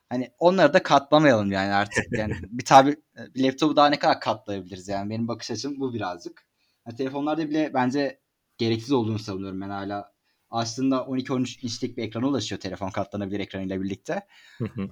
Hani 0.10 0.32
onları 0.40 0.74
da 0.74 0.84
katlamayalım 0.84 1.52
yani 1.52 1.74
artık. 1.74 2.06
Yani 2.12 2.34
bir 2.50 2.66
tabi 2.66 2.96
bir 3.36 3.44
laptopu 3.44 3.76
daha 3.76 3.90
ne 3.90 4.00
kadar 4.00 4.20
katlayabiliriz 4.20 4.88
yani 4.88 5.10
benim 5.10 5.28
bakış 5.28 5.52
açım 5.52 5.80
bu 5.80 5.94
birazcık. 5.94 6.46
Yani 6.88 6.98
telefonlarda 6.98 7.50
bile 7.50 7.72
bence 7.74 8.20
gereksiz 8.58 8.92
olduğunu 8.92 9.20
savunuyorum 9.20 9.62
ben 9.62 9.70
hala. 9.70 10.16
Aslında 10.50 10.96
12-13 10.96 11.66
inçlik 11.66 11.98
bir 11.98 12.04
ekrana 12.04 12.28
ulaşıyor 12.28 12.62
telefon 12.62 12.90
katlanabilir 12.90 13.40
ekranıyla 13.40 13.82
birlikte. 13.82 14.28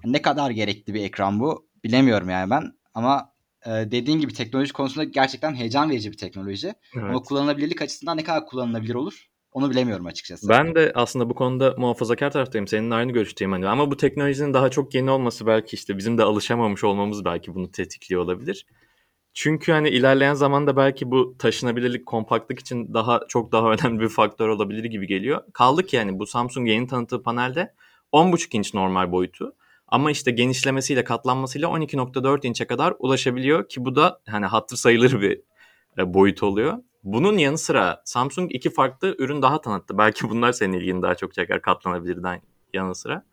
ne 0.06 0.22
kadar 0.22 0.52
gerekli 0.52 0.94
bir 0.94 1.04
ekran 1.04 1.40
bu 1.40 1.68
bilemiyorum 1.84 2.30
yani 2.30 2.50
ben. 2.50 2.74
Ama 2.94 3.34
e, 3.66 3.70
dediğin 3.70 4.20
gibi 4.20 4.34
teknoloji 4.34 4.74
konusunda 4.74 5.04
gerçekten 5.04 5.56
heyecan 5.56 5.90
verici 5.90 6.12
bir 6.12 6.18
teknoloji. 6.18 6.68
Evet. 6.68 7.04
Ama 7.04 7.22
kullanılabilirlik 7.22 7.82
açısından 7.82 8.18
ne 8.18 8.24
kadar 8.24 8.46
kullanılabilir 8.46 8.96
olur 8.96 9.33
onu 9.54 9.70
bilemiyorum 9.70 10.06
açıkçası. 10.06 10.50
Ben 10.50 10.76
de 10.76 10.92
aslında 10.96 11.30
bu 11.30 11.36
konuda 11.36 11.76
muhafazakar 11.78 12.32
taraftayım. 12.32 12.68
Senin 12.68 12.92
aynı 12.92 13.12
görüşteyim 13.12 13.52
hani. 13.52 13.68
Ama 13.68 13.92
bu 13.92 13.98
teknolojinin 13.98 14.54
daha 14.54 14.70
çok 14.70 14.94
yeni 14.94 15.12
olması 15.12 15.48
belki 15.48 15.76
işte 15.76 15.98
bizim 15.98 16.18
de 16.18 16.24
alışamamış 16.24 16.84
olmamız 16.84 17.26
belki 17.26 17.56
bunu 17.56 17.72
tetikliyor 17.72 18.22
olabilir. 18.22 18.66
Çünkü 19.34 19.72
hani 19.72 19.90
ilerleyen 19.90 20.34
zamanda 20.34 20.78
belki 20.78 21.12
bu 21.12 21.36
taşınabilirlik, 21.40 22.06
kompaktlık 22.06 22.60
için 22.60 22.94
daha 22.94 23.20
çok 23.28 23.52
daha 23.52 23.72
önemli 23.74 24.00
bir 24.00 24.10
faktör 24.10 24.48
olabilir 24.50 24.84
gibi 24.84 25.08
geliyor. 25.08 25.42
Kaldı 25.54 25.86
ki 25.86 25.96
yani 25.96 26.20
bu 26.20 26.28
Samsung 26.28 26.70
yeni 26.70 26.88
tanıttığı 26.88 27.24
panelde 27.24 27.74
10.5 28.14 28.58
inç 28.58 28.74
normal 28.74 29.12
boyutu. 29.12 29.56
Ama 29.88 30.12
işte 30.12 30.32
genişlemesiyle 30.32 31.04
katlanmasıyla 31.04 31.68
12.4 31.68 32.48
inçe 32.48 32.68
kadar 32.68 32.94
ulaşabiliyor 33.00 33.70
ki 33.70 33.86
bu 33.86 33.96
da 33.96 34.22
hani 34.30 34.46
hatır 34.46 34.78
sayılır 34.78 35.22
bir 35.22 35.42
e, 35.98 36.14
boyut 36.14 36.44
oluyor. 36.44 36.78
Bunun 37.04 37.38
yanı 37.38 37.58
sıra 37.58 38.02
Samsung 38.06 38.56
iki 38.56 38.70
farklı 38.70 39.16
ürün 39.20 39.42
daha 39.42 39.62
tanıttı. 39.62 39.98
Belki 39.98 40.30
bunlar 40.30 40.52
senin 40.52 40.74
ilgini 40.74 41.02
daha 41.02 41.16
çok 41.16 41.34
çeker 41.34 41.62
katlanabilirden 41.62 42.42
yanı 42.74 42.96
sıra. 42.96 43.26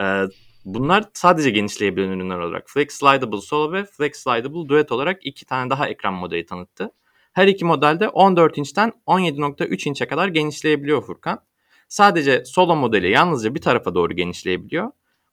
Ee, 0.00 0.22
bunlar 0.64 1.04
sadece 1.14 1.50
genişleyebilen 1.50 2.08
ürünler 2.08 2.38
olarak 2.38 2.70
Flex 2.70 2.90
Slidable 2.90 3.40
Solo 3.40 3.72
ve 3.72 3.84
Flex 3.84 4.16
Slidable 4.16 4.68
Duet 4.68 4.92
olarak 4.92 5.26
iki 5.26 5.44
tane 5.46 5.70
daha 5.70 5.88
ekran 5.88 6.14
modeli 6.14 6.46
tanıttı. 6.46 6.90
Her 7.32 7.46
iki 7.46 7.64
modelde 7.64 8.08
14 8.08 8.58
inçten 8.58 8.92
17.3 9.06 9.88
inçe 9.88 10.06
kadar 10.06 10.28
genişleyebiliyor 10.28 11.02
Furkan. 11.02 11.40
Sadece 11.88 12.44
Solo 12.44 12.76
modeli 12.76 13.10
yalnızca 13.10 13.54
bir 13.54 13.60
tarafa 13.60 13.94
doğru 13.94 14.14
genişleyebiliyor. 14.14 14.90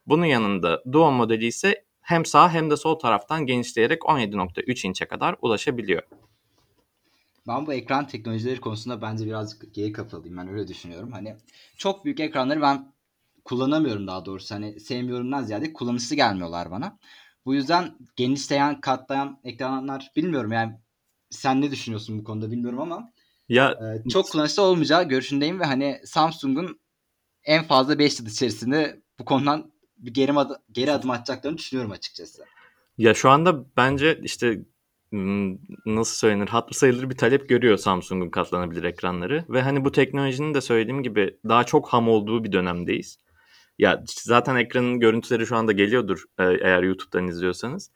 Bunun 0.07 0.25
yanında 0.25 0.83
Duo 0.91 1.11
modeli 1.11 1.45
ise 1.45 1.85
hem 2.01 2.25
sağ 2.25 2.53
hem 2.53 2.69
de 2.69 2.77
sol 2.77 2.95
taraftan 2.95 3.45
genişleyerek 3.45 4.01
17.3 4.01 4.87
inçe 4.87 5.05
kadar 5.05 5.35
ulaşabiliyor. 5.41 6.03
Ben 7.51 7.65
bu 7.67 7.73
ekran 7.73 8.07
teknolojileri 8.07 8.61
konusunda 8.61 9.01
bence 9.01 9.25
birazcık 9.25 9.73
geri 9.73 9.91
kafalıyım. 9.91 10.37
Ben 10.37 10.49
öyle 10.49 10.67
düşünüyorum. 10.67 11.11
Hani 11.11 11.35
çok 11.77 12.05
büyük 12.05 12.19
ekranları 12.19 12.61
ben 12.61 12.93
kullanamıyorum 13.45 14.07
daha 14.07 14.25
doğrusu. 14.25 14.55
Hani 14.55 14.79
sevmiyorumdan 14.79 15.43
ziyade 15.43 15.73
kullanışlı 15.73 16.15
gelmiyorlar 16.15 16.71
bana. 16.71 16.97
Bu 17.45 17.53
yüzden 17.53 17.95
genişleyen, 18.15 18.81
katlayan 18.81 19.39
ekranlar 19.43 20.11
bilmiyorum 20.15 20.51
yani 20.51 20.73
sen 21.29 21.61
ne 21.61 21.71
düşünüyorsun 21.71 22.19
bu 22.19 22.23
konuda 22.23 22.51
bilmiyorum 22.51 22.79
ama 22.79 23.11
ya 23.49 23.71
e, 24.05 24.09
çok 24.09 24.29
kullanışlı 24.29 24.63
olmayacağı 24.63 25.03
görüşündeyim 25.03 25.59
ve 25.59 25.65
hani 25.65 26.01
Samsung'un 26.05 26.79
en 27.43 27.63
fazla 27.63 27.99
5 27.99 28.19
yıl 28.19 28.27
içerisinde 28.27 29.01
bu 29.19 29.25
konudan 29.25 29.71
bir 29.97 30.13
geri, 30.13 30.33
adım, 30.33 30.57
geri 30.71 30.91
adım 30.91 31.09
atacaklarını 31.09 31.57
düşünüyorum 31.57 31.91
açıkçası. 31.91 32.45
Ya 32.97 33.13
şu 33.13 33.29
anda 33.29 33.65
bence 33.77 34.19
işte 34.23 34.61
nasıl 35.85 36.15
söylenir 36.15 36.47
hatlı 36.47 36.75
sayılır 36.75 37.09
bir 37.09 37.17
talep 37.17 37.49
görüyor 37.49 37.77
Samsung'un 37.77 38.29
katlanabilir 38.29 38.83
ekranları 38.83 39.45
ve 39.49 39.61
hani 39.61 39.85
bu 39.85 39.91
teknolojinin 39.91 40.53
de 40.53 40.61
söylediğim 40.61 41.03
gibi 41.03 41.37
daha 41.49 41.63
çok 41.63 41.87
ham 41.87 42.09
olduğu 42.09 42.43
bir 42.43 42.51
dönemdeyiz. 42.51 43.17
Ya 43.79 44.03
zaten 44.07 44.55
ekranın 44.55 44.99
görüntüleri 44.99 45.45
şu 45.45 45.55
anda 45.55 45.71
geliyordur 45.71 46.23
e, 46.39 46.43
eğer 46.43 46.83
YouTube'dan 46.83 47.27
izliyorsanız. 47.27 47.91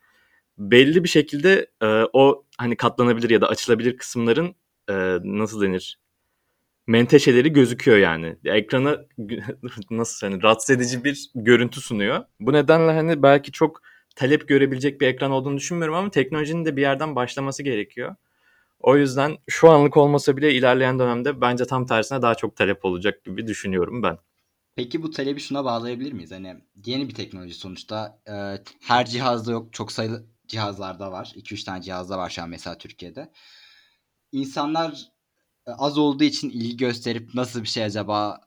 Belli 0.58 1.04
bir 1.04 1.08
şekilde 1.08 1.66
e, 1.82 1.86
o 2.12 2.44
hani 2.58 2.76
katlanabilir 2.76 3.30
ya 3.30 3.40
da 3.40 3.48
açılabilir 3.48 3.96
kısımların 3.96 4.54
e, 4.90 4.94
nasıl 5.24 5.62
denir 5.62 5.98
menteşeleri 6.86 7.52
gözüküyor 7.52 7.98
yani. 7.98 8.36
Ekrana 8.44 8.96
nasıl 9.90 10.26
hani 10.26 10.42
rahatsız 10.42 10.70
edici 10.76 11.04
bir 11.04 11.30
görüntü 11.34 11.80
sunuyor. 11.80 12.24
Bu 12.40 12.52
nedenle 12.52 12.92
hani 12.92 13.22
belki 13.22 13.52
çok 13.52 13.82
talep 14.16 14.48
görebilecek 14.48 15.00
bir 15.00 15.06
ekran 15.06 15.30
olduğunu 15.30 15.56
düşünmüyorum 15.56 15.94
ama 15.94 16.10
teknolojinin 16.10 16.64
de 16.64 16.76
bir 16.76 16.82
yerden 16.82 17.16
başlaması 17.16 17.62
gerekiyor. 17.62 18.16
O 18.80 18.96
yüzden 18.96 19.36
şu 19.48 19.70
anlık 19.70 19.96
olmasa 19.96 20.36
bile 20.36 20.54
ilerleyen 20.54 20.98
dönemde 20.98 21.40
bence 21.40 21.64
tam 21.64 21.86
tersine 21.86 22.22
daha 22.22 22.34
çok 22.34 22.56
talep 22.56 22.84
olacak 22.84 23.24
gibi 23.24 23.46
düşünüyorum 23.46 24.02
ben. 24.02 24.18
Peki 24.76 25.02
bu 25.02 25.10
talebi 25.10 25.40
şuna 25.40 25.64
bağlayabilir 25.64 26.12
miyiz? 26.12 26.32
Hani 26.32 26.56
yeni 26.86 27.08
bir 27.08 27.14
teknoloji 27.14 27.54
sonuçta. 27.54 28.18
E, 28.28 28.62
her 28.80 29.06
cihazda 29.06 29.52
yok. 29.52 29.72
Çok 29.72 29.92
sayılı 29.92 30.26
cihazlarda 30.48 31.12
var. 31.12 31.32
2-3 31.36 31.64
tane 31.64 31.82
cihazda 31.82 32.18
var 32.18 32.30
şu 32.30 32.42
an 32.42 32.48
mesela 32.48 32.78
Türkiye'de. 32.78 33.32
İnsanlar 34.32 35.08
e, 35.66 35.70
az 35.70 35.98
olduğu 35.98 36.24
için 36.24 36.50
ilgi 36.50 36.76
gösterip 36.76 37.34
nasıl 37.34 37.62
bir 37.62 37.68
şey 37.68 37.84
acaba 37.84 38.40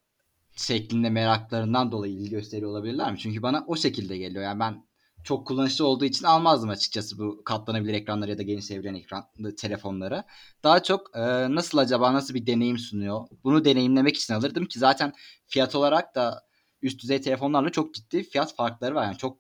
şeklinde 0.56 1.10
meraklarından 1.10 1.92
dolayı 1.92 2.14
ilgi 2.14 2.30
gösteriyor 2.30 2.72
olabilirler 2.72 3.12
mi? 3.12 3.18
Çünkü 3.20 3.42
bana 3.42 3.64
o 3.68 3.76
şekilde 3.76 4.18
geliyor. 4.18 4.44
Yani 4.44 4.60
ben 4.60 4.88
çok 5.24 5.48
kullanışlı 5.48 5.88
olduğu 5.88 6.06
için 6.06 6.26
almazdım 6.26 6.70
açıkçası 6.70 7.18
bu 7.18 7.44
katlanabilir 7.44 7.94
ekranlar 7.94 8.28
ya 8.28 8.38
da 8.38 8.42
geniş 8.42 8.68
çevren 8.68 8.94
ekranlı 8.94 9.56
telefonları. 9.56 10.24
Daha 10.64 10.84
çok 10.84 11.18
e, 11.18 11.22
nasıl 11.56 11.78
acaba 11.78 12.14
nasıl 12.14 12.34
bir 12.34 12.48
deneyim 12.48 12.78
sunuyor? 12.78 13.28
Bunu 13.44 13.66
deneyimlemek 13.66 14.18
için 14.18 14.34
alırdım 14.34 14.66
ki 14.66 14.80
zaten 14.80 15.14
fiyat 15.48 15.76
olarak 15.76 16.16
da 16.16 16.44
üst 16.82 17.04
düzey 17.04 17.22
telefonlarla 17.22 17.70
çok 17.70 17.94
ciddi 17.94 18.24
fiyat 18.24 18.56
farkları 18.56 18.96
var. 18.96 19.06
Yani 19.06 19.18
çok 19.18 19.38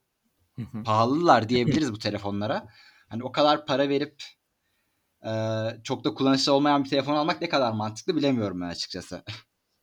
pahalılar 0.85 1.49
diyebiliriz 1.49 1.93
bu 1.93 1.99
telefonlara. 1.99 2.67
Hani 3.09 3.23
o 3.23 3.31
kadar 3.31 3.65
para 3.65 3.89
verip 3.89 4.23
e, 5.25 5.31
çok 5.83 6.03
da 6.03 6.13
kullanışlı 6.13 6.53
olmayan 6.53 6.83
bir 6.83 6.89
telefon 6.89 7.15
almak 7.15 7.41
ne 7.41 7.49
kadar 7.49 7.71
mantıklı 7.71 8.15
bilemiyorum 8.15 8.61
ben 8.61 8.67
açıkçası. 8.67 9.23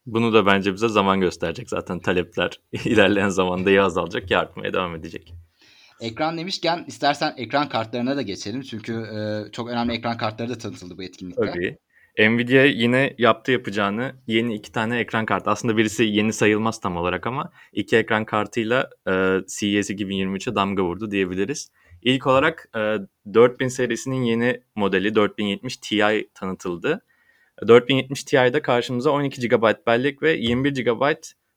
Bunu 0.07 0.33
da 0.33 0.47
bence 0.47 0.75
bize 0.75 0.89
zaman 0.89 1.21
gösterecek 1.21 1.71
zaten 1.71 2.01
talepler 2.01 2.61
ilerleyen 2.73 3.29
zamanda 3.29 3.71
ya 3.71 3.85
azalacak 3.85 4.31
ya 4.31 4.41
artmaya 4.41 4.73
devam 4.73 4.95
edecek. 4.97 5.35
Ekran 6.01 6.39
demişken 6.39 6.85
istersen 6.87 7.35
ekran 7.37 7.69
kartlarına 7.69 8.17
da 8.17 8.23
geçelim. 8.23 8.63
Çünkü 8.63 8.93
e, 8.93 9.53
çok 9.53 9.69
önemli 9.69 9.93
ekran 9.93 10.17
kartları 10.17 10.49
da 10.49 10.59
tanıtıldı 10.59 10.99
bu 10.99 11.03
etkinlikte. 11.03 11.47
Tabii. 11.47 11.79
Nvidia 12.19 12.65
yine 12.65 13.15
yaptı 13.19 13.53
yapacağını 13.53 14.15
yeni 14.27 14.55
iki 14.55 14.73
tane 14.73 14.99
ekran 14.99 15.27
kartı. 15.27 15.51
Aslında 15.51 15.77
birisi 15.77 16.05
yeni 16.05 16.33
sayılmaz 16.33 16.81
tam 16.81 16.97
olarak 16.97 17.27
ama 17.27 17.53
iki 17.73 17.97
ekran 17.97 18.25
kartıyla 18.25 18.91
e, 19.07 19.13
CES 19.49 19.91
2023'e 19.91 20.55
damga 20.55 20.83
vurdu 20.83 21.11
diyebiliriz. 21.11 21.71
İlk 22.03 22.27
olarak 22.27 22.69
e, 22.77 22.97
4000 23.35 23.69
serisinin 23.69 24.23
yeni 24.23 24.61
modeli 24.75 25.15
4070 25.15 25.77
Ti 25.77 26.29
tanıtıldı. 26.35 27.05
4070 27.69 28.25
Ti'de 28.25 28.63
karşımıza 28.63 29.11
12 29.11 29.49
GB 29.49 29.87
bellek 29.87 30.23
ve 30.23 30.33
21 30.33 30.85
GB 30.85 31.13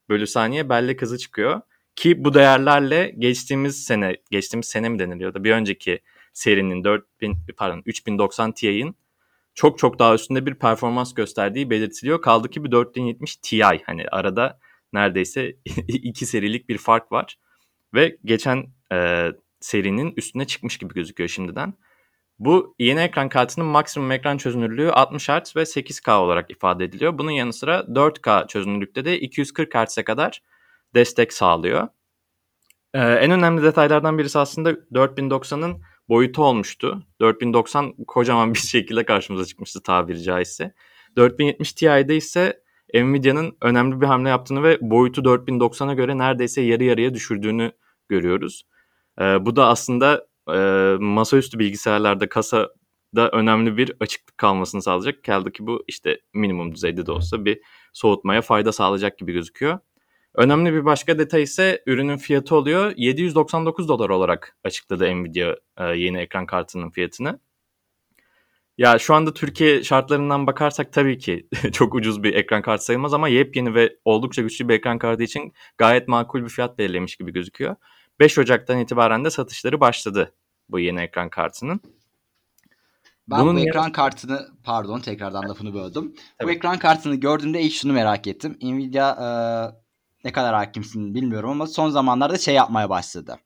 bölü 0.09 0.27
saniye 0.27 0.69
bellek 0.69 1.01
hızı 1.01 1.17
çıkıyor. 1.17 1.61
Ki 1.99 2.23
bu 2.23 2.33
değerlerle 2.33 3.15
geçtiğimiz 3.17 3.83
sene, 3.83 4.17
geçtiğimiz 4.31 4.67
sene 4.67 4.89
mi 4.89 4.99
deniliyordu? 4.99 5.43
Bir 5.43 5.51
önceki 5.51 5.99
serinin 6.33 6.83
4000 6.83 7.37
pardon 7.57 7.81
3090 7.85 8.51
Ti'nin 8.51 8.95
çok 9.55 9.77
çok 9.77 9.99
daha 9.99 10.15
üstünde 10.15 10.45
bir 10.45 10.55
performans 10.55 11.13
gösterdiği 11.13 11.69
belirtiliyor. 11.69 12.21
Kaldı 12.21 12.49
ki 12.49 12.63
bir 12.63 12.71
4070 12.71 13.35
Ti 13.35 13.63
hani 13.63 14.07
arada 14.11 14.59
neredeyse 14.93 15.55
iki 15.87 16.25
serilik 16.25 16.69
bir 16.69 16.77
fark 16.77 17.11
var. 17.11 17.39
Ve 17.93 18.17
geçen 18.25 18.65
e, 18.91 19.27
serinin 19.59 20.13
üstüne 20.17 20.47
çıkmış 20.47 20.77
gibi 20.77 20.93
gözüküyor 20.93 21.29
şimdiden. 21.29 21.73
Bu 22.39 22.75
yeni 22.79 22.99
ekran 22.99 23.29
kartının 23.29 23.67
maksimum 23.67 24.11
ekran 24.11 24.37
çözünürlüğü 24.37 24.91
60 24.91 25.29
Hz 25.29 25.55
ve 25.55 25.61
8K 25.61 26.17
olarak 26.17 26.51
ifade 26.51 26.83
ediliyor. 26.83 27.17
Bunun 27.17 27.31
yanı 27.31 27.53
sıra 27.53 27.79
4K 27.79 28.47
çözünürlükte 28.47 29.05
de 29.05 29.19
240 29.19 29.75
Hz'e 29.75 30.03
kadar 30.03 30.41
destek 30.95 31.33
sağlıyor. 31.33 31.87
Ee, 32.93 32.99
en 32.99 33.31
önemli 33.31 33.63
detaylardan 33.63 34.17
birisi 34.17 34.39
aslında 34.39 34.71
4090'ın 34.71 35.81
boyutu 36.09 36.43
olmuştu. 36.43 37.03
4090 37.21 37.93
kocaman 38.07 38.53
bir 38.53 38.59
şekilde 38.59 39.05
karşımıza 39.05 39.45
çıkmıştı 39.45 39.83
tabiri 39.83 40.23
caizse. 40.23 40.73
4070 41.15 41.73
Ti'de 41.73 42.15
ise 42.15 42.63
Nvidia'nın 42.93 43.57
önemli 43.61 44.01
bir 44.01 44.05
hamle 44.05 44.29
yaptığını 44.29 44.63
ve 44.63 44.77
boyutu 44.81 45.21
4090'a 45.21 45.93
göre 45.93 46.17
neredeyse 46.17 46.61
yarı 46.61 46.83
yarıya 46.83 47.13
düşürdüğünü 47.13 47.71
görüyoruz. 48.09 48.63
Ee, 49.21 49.45
bu 49.45 49.55
da 49.55 49.67
aslında 49.67 50.27
e, 50.53 50.59
masaüstü 50.99 51.59
bilgisayarlarda 51.59 52.29
kasada 52.29 53.29
önemli 53.31 53.77
bir 53.77 53.93
açıklık 53.99 54.37
kalmasını 54.37 54.81
sağlayacak. 54.81 55.23
Kaldı 55.23 55.51
ki 55.51 55.67
bu 55.67 55.83
işte 55.87 56.19
minimum 56.33 56.75
düzeyde 56.75 57.05
de 57.05 57.11
olsa 57.11 57.45
bir 57.45 57.61
soğutmaya 57.93 58.41
fayda 58.41 58.71
sağlayacak 58.71 59.17
gibi 59.17 59.33
gözüküyor. 59.33 59.79
Önemli 60.35 60.73
bir 60.73 60.85
başka 60.85 61.19
detay 61.19 61.43
ise 61.43 61.83
ürünün 61.85 62.17
fiyatı 62.17 62.55
oluyor. 62.55 62.93
799 62.97 63.87
dolar 63.87 64.09
olarak 64.09 64.57
açıkladı 64.63 65.15
Nvidia 65.15 65.55
e, 65.77 65.85
yeni 65.85 66.17
ekran 66.17 66.45
kartının 66.45 66.89
fiyatını. 66.89 67.39
Ya 68.77 68.99
şu 68.99 69.13
anda 69.13 69.33
Türkiye 69.33 69.83
şartlarından 69.83 70.47
bakarsak 70.47 70.93
tabii 70.93 71.17
ki 71.17 71.47
çok 71.71 71.95
ucuz 71.95 72.23
bir 72.23 72.33
ekran 72.33 72.61
kartı 72.61 72.85
sayılmaz 72.85 73.13
ama 73.13 73.27
yepyeni 73.27 73.73
ve 73.73 73.97
oldukça 74.05 74.41
güçlü 74.41 74.69
bir 74.69 74.73
ekran 74.73 74.99
kartı 74.99 75.23
için 75.23 75.53
gayet 75.77 76.07
makul 76.07 76.43
bir 76.43 76.49
fiyat 76.49 76.77
belirlemiş 76.77 77.15
gibi 77.15 77.33
gözüküyor. 77.33 77.75
5 78.19 78.37
Ocak'tan 78.37 78.79
itibaren 78.79 79.25
de 79.25 79.29
satışları 79.29 79.79
başladı 79.79 80.33
bu 80.69 80.79
yeni 80.79 80.99
ekran 80.99 81.29
kartının. 81.29 81.81
Ben 83.27 83.41
Bunun 83.41 83.55
bu 83.55 83.59
ekran 83.59 83.91
kartını 83.91 84.47
pardon 84.63 84.99
tekrardan 84.99 85.49
lafını 85.49 85.73
böldüm. 85.73 86.15
Tabii. 86.37 86.47
Bu 86.47 86.51
ekran 86.51 86.79
kartını 86.79 87.15
gördüğümde 87.15 87.61
ilk 87.61 87.73
şunu 87.73 87.93
merak 87.93 88.27
ettim. 88.27 88.57
Nvidia 88.61 89.11
e, 89.11 89.29
ne 90.23 90.31
kadar 90.31 90.55
hakimsin 90.55 91.15
bilmiyorum 91.15 91.49
ama 91.49 91.67
son 91.67 91.89
zamanlarda 91.89 92.37
şey 92.37 92.55
yapmaya 92.55 92.89
başladı. 92.89 93.37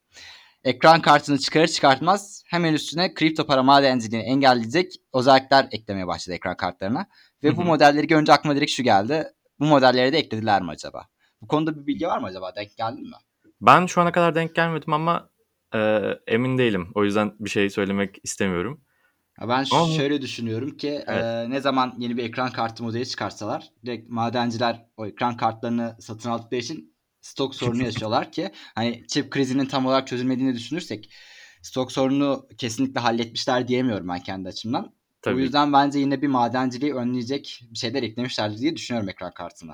Ekran 0.63 1.01
kartını 1.01 1.39
çıkarır 1.39 1.67
çıkartmaz 1.67 2.43
hemen 2.47 2.73
üstüne 2.73 3.13
kripto 3.13 3.45
para 3.45 3.63
madenciliğini 3.63 4.25
engelleyecek 4.25 4.93
özellikler 5.13 5.67
eklemeye 5.71 6.07
başladı 6.07 6.35
ekran 6.35 6.57
kartlarına. 6.57 7.07
Ve 7.43 7.47
Hı-hı. 7.47 7.57
bu 7.57 7.63
modelleri 7.63 8.07
görünce 8.07 8.33
aklıma 8.33 8.55
direkt 8.55 8.71
şu 8.71 8.83
geldi. 8.83 9.27
Bu 9.59 9.65
modelleri 9.65 10.13
de 10.13 10.17
eklediler 10.17 10.61
mi 10.61 10.69
acaba? 10.71 11.07
Bu 11.41 11.47
konuda 11.47 11.75
bir 11.75 11.87
bilgi 11.87 12.07
var 12.07 12.17
mı 12.17 12.27
acaba? 12.27 12.55
Denk 12.55 12.77
geldin 12.77 13.03
mi? 13.03 13.15
Ben 13.61 13.85
şu 13.85 14.01
ana 14.01 14.11
kadar 14.11 14.35
denk 14.35 14.55
gelmedim 14.55 14.93
ama 14.93 15.29
e, 15.75 16.03
emin 16.27 16.57
değilim. 16.57 16.91
O 16.95 17.03
yüzden 17.03 17.33
bir 17.39 17.49
şey 17.49 17.69
söylemek 17.69 18.17
istemiyorum. 18.23 18.81
Ben 19.41 19.65
Ama... 19.71 19.87
şöyle 19.87 20.21
düşünüyorum 20.21 20.77
ki 20.77 21.03
evet. 21.07 21.23
e, 21.23 21.49
ne 21.49 21.59
zaman 21.59 21.95
yeni 21.97 22.17
bir 22.17 22.23
ekran 22.23 22.51
kartı 22.51 22.83
modeli 22.83 23.07
çıkarsalar 23.07 23.69
direkt 23.85 24.09
madenciler 24.09 24.85
o 24.97 25.05
ekran 25.05 25.37
kartlarını 25.37 25.95
satın 25.99 26.29
aldıkları 26.29 26.61
için 26.61 26.95
stok 27.21 27.55
sorunu 27.55 27.83
yaşıyorlar 27.83 28.31
ki 28.31 28.51
hani 28.75 29.07
çip 29.07 29.31
krizinin 29.31 29.65
tam 29.65 29.85
olarak 29.85 30.07
çözülmediğini 30.07 30.55
düşünürsek 30.55 31.13
stok 31.61 31.91
sorunu 31.91 32.47
kesinlikle 32.57 32.99
halletmişler 32.99 33.67
diyemiyorum 33.67 34.07
ben 34.07 34.19
kendi 34.19 34.49
açımdan. 34.49 34.93
Tabii. 35.21 35.35
O 35.35 35.39
yüzden 35.39 35.73
bence 35.73 35.99
yine 35.99 36.21
bir 36.21 36.27
madenciliği 36.27 36.93
önleyecek 36.93 37.61
bir 37.71 37.77
şeyler 37.77 38.03
eklemişlerdir 38.03 38.57
diye 38.57 38.75
düşünüyorum 38.75 39.09
ekran 39.09 39.33
kartına. 39.33 39.73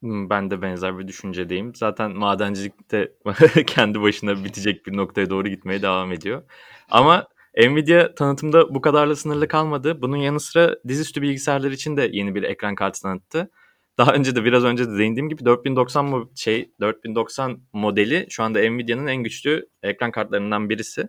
Hmm, 0.00 0.30
ben 0.30 0.50
de 0.50 0.62
benzer 0.62 0.98
bir 0.98 1.08
düşüncedeyim. 1.08 1.74
Zaten 1.74 2.10
madencilik 2.10 2.90
de 2.90 3.12
kendi 3.66 4.00
başına 4.00 4.44
bitecek 4.44 4.86
bir 4.86 4.96
noktaya 4.96 5.30
doğru 5.30 5.48
gitmeye 5.48 5.82
devam 5.82 6.12
ediyor. 6.12 6.42
Ama 6.90 7.28
Nvidia 7.56 8.14
tanıtımda 8.14 8.74
bu 8.74 8.80
kadarla 8.80 9.16
sınırlı 9.16 9.48
kalmadı. 9.48 10.02
Bunun 10.02 10.16
yanı 10.16 10.40
sıra 10.40 10.76
dizüstü 10.88 11.22
bilgisayarlar 11.22 11.70
için 11.70 11.96
de 11.96 12.08
yeni 12.12 12.34
bir 12.34 12.42
ekran 12.42 12.74
kartı 12.74 13.02
tanıttı. 13.02 13.50
Daha 13.98 14.14
önce 14.14 14.36
de 14.36 14.44
biraz 14.44 14.64
önce 14.64 14.88
de 14.88 14.98
değindiğim 14.98 15.28
gibi 15.28 15.44
4090 15.44 16.30
şey 16.36 16.70
4090 16.80 17.60
modeli 17.72 18.26
şu 18.30 18.42
anda 18.42 18.70
Nvidia'nın 18.70 19.06
en 19.06 19.22
güçlü 19.22 19.68
ekran 19.82 20.10
kartlarından 20.10 20.70
birisi 20.70 21.08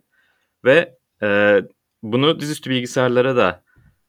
ve 0.66 0.98
e, 1.24 1.60
bunu 2.04 2.40
dizüstü 2.40 2.70
bilgisayarlara 2.70 3.36
da 3.36 3.64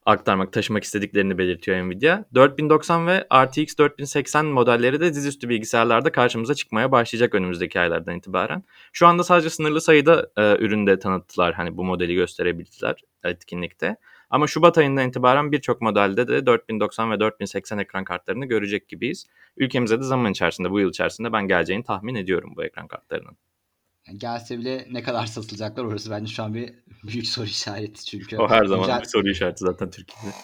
aktarmak, 0.06 0.52
taşımak 0.52 0.84
istediklerini 0.84 1.38
belirtiyor 1.38 1.78
Nvidia. 1.78 2.24
4090 2.34 3.06
ve 3.06 3.26
RTX 3.34 3.78
4080 3.78 4.46
modelleri 4.46 5.00
de 5.00 5.14
dizüstü 5.14 5.48
bilgisayarlarda 5.48 6.12
karşımıza 6.12 6.54
çıkmaya 6.54 6.92
başlayacak 6.92 7.34
önümüzdeki 7.34 7.80
aylardan 7.80 8.16
itibaren. 8.16 8.64
Şu 8.92 9.06
anda 9.06 9.24
sadece 9.24 9.50
sınırlı 9.50 9.80
sayıda 9.80 10.30
e, 10.36 10.56
üründe 10.64 10.98
tanıttılar. 10.98 11.54
Hani 11.54 11.76
bu 11.76 11.84
modeli 11.84 12.14
gösterebildiler 12.14 13.02
etkinlikte. 13.24 13.96
Ama 14.30 14.46
Şubat 14.46 14.78
ayından 14.78 15.08
itibaren 15.08 15.52
birçok 15.52 15.80
modelde 15.80 16.28
de 16.28 16.46
4090 16.46 17.10
ve 17.10 17.20
4080 17.20 17.78
ekran 17.78 18.04
kartlarını 18.04 18.46
görecek 18.46 18.88
gibiyiz. 18.88 19.26
Ülkemize 19.56 19.98
de 19.98 20.02
zaman 20.02 20.32
içerisinde, 20.32 20.70
bu 20.70 20.80
yıl 20.80 20.90
içerisinde 20.90 21.32
ben 21.32 21.48
geleceğini 21.48 21.84
tahmin 21.84 22.14
ediyorum 22.14 22.52
bu 22.56 22.64
ekran 22.64 22.88
kartlarının. 22.88 23.36
Gelse 24.16 24.58
bile 24.58 24.88
ne 24.90 25.02
kadar 25.02 25.26
satılacaklar 25.26 25.84
orası 25.84 26.10
bence 26.10 26.32
şu 26.32 26.42
an 26.42 26.54
bir 26.54 26.74
büyük 27.04 27.26
soru 27.26 27.46
işareti 27.46 28.04
çünkü. 28.04 28.38
O 28.38 28.48
her 28.48 28.64
zaman 28.64 28.86
güncel... 28.86 29.00
bir 29.00 29.08
soru 29.08 29.30
işareti 29.30 29.64
zaten 29.64 29.90
Türkiye'de. 29.90 30.36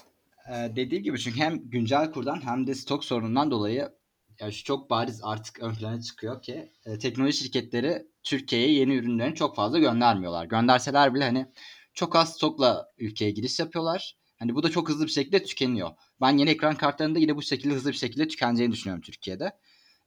Ee, 0.48 0.76
dediğim 0.76 1.04
gibi 1.04 1.18
çünkü 1.18 1.38
hem 1.38 1.70
güncel 1.70 2.12
kurdan 2.12 2.46
hem 2.46 2.66
de 2.66 2.74
stok 2.74 3.04
sorunundan 3.04 3.50
dolayı 3.50 3.98
yani 4.40 4.52
şu 4.52 4.64
çok 4.64 4.90
bariz 4.90 5.20
artık 5.22 5.62
ön 5.62 5.74
plana 5.74 6.02
çıkıyor 6.02 6.42
ki 6.42 6.72
e, 6.84 6.98
teknoloji 6.98 7.38
şirketleri 7.38 8.06
Türkiye'ye 8.22 8.72
yeni 8.72 8.94
ürünlerini 8.94 9.34
çok 9.34 9.56
fazla 9.56 9.78
göndermiyorlar. 9.78 10.44
Gönderseler 10.44 11.14
bile 11.14 11.24
hani 11.24 11.46
çok 11.94 12.16
az 12.16 12.34
stokla 12.34 12.88
ülkeye 12.98 13.30
giriş 13.30 13.58
yapıyorlar. 13.58 14.16
Hani 14.38 14.54
bu 14.54 14.62
da 14.62 14.70
çok 14.70 14.88
hızlı 14.88 15.06
bir 15.06 15.10
şekilde 15.10 15.42
tükeniyor. 15.42 15.90
Ben 16.20 16.38
yeni 16.38 16.50
ekran 16.50 16.74
kartlarında 16.74 17.18
yine 17.18 17.36
bu 17.36 17.42
şekilde 17.42 17.74
hızlı 17.74 17.90
bir 17.90 17.96
şekilde 17.96 18.28
tükeneceğini 18.28 18.72
düşünüyorum 18.72 19.02
Türkiye'de. 19.02 19.52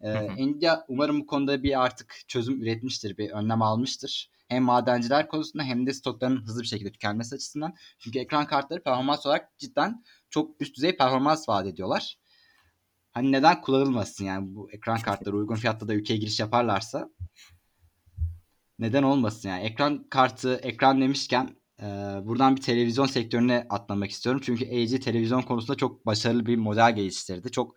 Ee, 0.03 0.45
Nvidia 0.45 0.85
umarım 0.87 1.21
bu 1.21 1.25
konuda 1.25 1.63
bir 1.63 1.83
artık 1.83 2.15
çözüm 2.27 2.61
üretmiştir, 2.61 3.17
bir 3.17 3.29
önlem 3.29 3.61
almıştır. 3.61 4.29
Hem 4.47 4.63
madenciler 4.63 5.27
konusunda 5.27 5.63
hem 5.63 5.87
de 5.87 5.93
stokların 5.93 6.45
hızlı 6.45 6.61
bir 6.61 6.67
şekilde 6.67 6.91
tükenmesi 6.91 7.35
açısından. 7.35 7.73
Çünkü 7.99 8.19
ekran 8.19 8.47
kartları 8.47 8.83
performans 8.83 9.25
olarak 9.25 9.57
cidden 9.57 10.03
çok 10.29 10.61
üst 10.61 10.75
düzey 10.75 10.97
performans 10.97 11.49
vaat 11.49 11.67
ediyorlar. 11.67 12.17
Hani 13.11 13.31
neden 13.31 13.61
kullanılmasın 13.61 14.25
yani 14.25 14.55
bu 14.55 14.71
ekran 14.71 14.99
kartları 15.01 15.35
uygun 15.35 15.55
fiyatta 15.55 15.87
da 15.87 15.93
ülkeye 15.93 16.17
giriş 16.17 16.39
yaparlarsa 16.39 17.09
neden 18.79 19.03
olmasın 19.03 19.49
yani 19.49 19.63
ekran 19.63 20.09
kartı 20.09 20.55
ekran 20.55 21.01
demişken 21.01 21.61
Ee, 21.81 21.85
buradan 22.23 22.55
bir 22.55 22.61
televizyon 22.61 23.05
sektörüne 23.05 23.67
atlamak 23.69 24.11
istiyorum. 24.11 24.41
Çünkü 24.45 24.65
LG 24.65 25.03
televizyon 25.03 25.41
konusunda 25.41 25.77
çok 25.77 26.05
başarılı 26.05 26.45
bir 26.45 26.57
model 26.57 26.95
geliştirdi. 26.95 27.51
Çok 27.51 27.75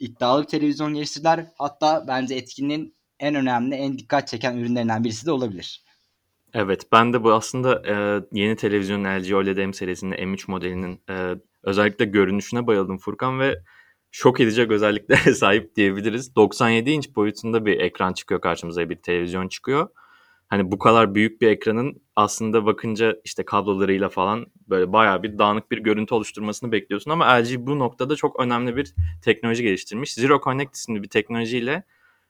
iddialı 0.00 0.42
bir 0.42 0.48
televizyon 0.48 0.94
geliştirdiler. 0.94 1.46
Hatta 1.58 2.04
bence 2.08 2.34
etkinliğin 2.34 2.94
en 3.18 3.34
önemli, 3.34 3.74
en 3.74 3.98
dikkat 3.98 4.28
çeken 4.28 4.56
ürünlerinden 4.56 5.04
birisi 5.04 5.26
de 5.26 5.32
olabilir. 5.32 5.84
Evet 6.54 6.82
ben 6.92 7.12
de 7.12 7.24
bu 7.24 7.32
aslında 7.32 7.82
e, 7.86 8.22
yeni 8.32 8.56
televizyonun 8.56 9.04
LG 9.04 9.32
OLED 9.32 9.66
M 9.66 9.72
serisinin 9.72 10.16
M3 10.16 10.50
modelinin 10.50 11.00
e, 11.10 11.34
özellikle 11.62 12.04
görünüşüne 12.04 12.66
bayıldım 12.66 12.98
Furkan 12.98 13.40
ve 13.40 13.62
şok 14.10 14.40
edecek 14.40 14.70
özelliklere 14.70 15.34
sahip 15.34 15.76
diyebiliriz. 15.76 16.36
97 16.36 16.90
inç 16.90 17.16
boyutunda 17.16 17.66
bir 17.66 17.80
ekran 17.80 18.12
çıkıyor 18.12 18.40
karşımıza 18.40 18.90
bir 18.90 18.96
televizyon 18.96 19.48
çıkıyor. 19.48 19.88
Hani 20.50 20.72
bu 20.72 20.78
kadar 20.78 21.14
büyük 21.14 21.40
bir 21.40 21.48
ekranın 21.48 22.02
aslında 22.16 22.66
bakınca 22.66 23.16
işte 23.24 23.44
kablolarıyla 23.44 24.08
falan 24.08 24.46
böyle 24.68 24.92
bayağı 24.92 25.22
bir 25.22 25.38
dağınık 25.38 25.70
bir 25.70 25.78
görüntü 25.78 26.14
oluşturmasını 26.14 26.72
bekliyorsun 26.72 27.10
ama 27.10 27.26
LG 27.26 27.56
bu 27.58 27.78
noktada 27.78 28.16
çok 28.16 28.40
önemli 28.40 28.76
bir 28.76 28.94
teknoloji 29.22 29.62
geliştirmiş. 29.62 30.14
Zero 30.14 30.40
Connect 30.44 30.74
isimli 30.74 31.02
bir 31.02 31.08
teknolojiyle 31.08 31.84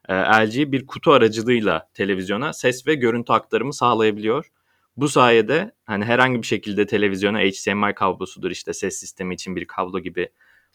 e, 0.08 0.14
LG 0.14 0.72
bir 0.72 0.86
kutu 0.86 1.12
aracılığıyla 1.12 1.90
televizyona 1.94 2.52
ses 2.52 2.86
ve 2.86 2.94
görüntü 2.94 3.32
aktarımı 3.32 3.74
sağlayabiliyor. 3.74 4.50
Bu 4.96 5.08
sayede 5.08 5.72
hani 5.84 6.04
herhangi 6.04 6.42
bir 6.42 6.46
şekilde 6.46 6.86
televizyona 6.86 7.38
HDMI 7.38 7.94
kablosudur 7.94 8.50
işte 8.50 8.72
ses 8.72 9.00
sistemi 9.00 9.34
için 9.34 9.56
bir 9.56 9.64
kablo 9.64 10.00
gibi 10.00 10.28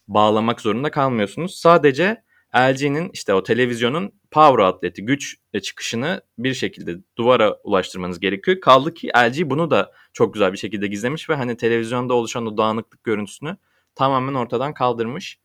bağlamak 0.07 0.61
zorunda 0.61 0.91
kalmıyorsunuz. 0.91 1.55
Sadece 1.55 2.23
LG'nin 2.57 3.09
işte 3.13 3.33
o 3.33 3.43
televizyonun 3.43 4.11
power 4.31 4.63
outlet'i 4.63 5.05
güç 5.05 5.37
çıkışını 5.63 6.21
bir 6.37 6.53
şekilde 6.53 6.97
duvara 7.17 7.53
ulaştırmanız 7.63 8.19
gerekiyor. 8.19 8.59
Kaldı 8.59 8.93
ki 8.93 9.07
LG 9.17 9.49
bunu 9.49 9.71
da 9.71 9.91
çok 10.13 10.33
güzel 10.33 10.53
bir 10.53 10.57
şekilde 10.57 10.87
gizlemiş 10.87 11.29
ve 11.29 11.35
hani 11.35 11.57
televizyonda 11.57 12.13
oluşan 12.13 12.45
o 12.45 12.57
dağınıklık 12.57 13.03
görüntüsünü 13.03 13.57
tamamen 13.95 14.33
ortadan 14.33 14.73
kaldırmış. 14.73 15.39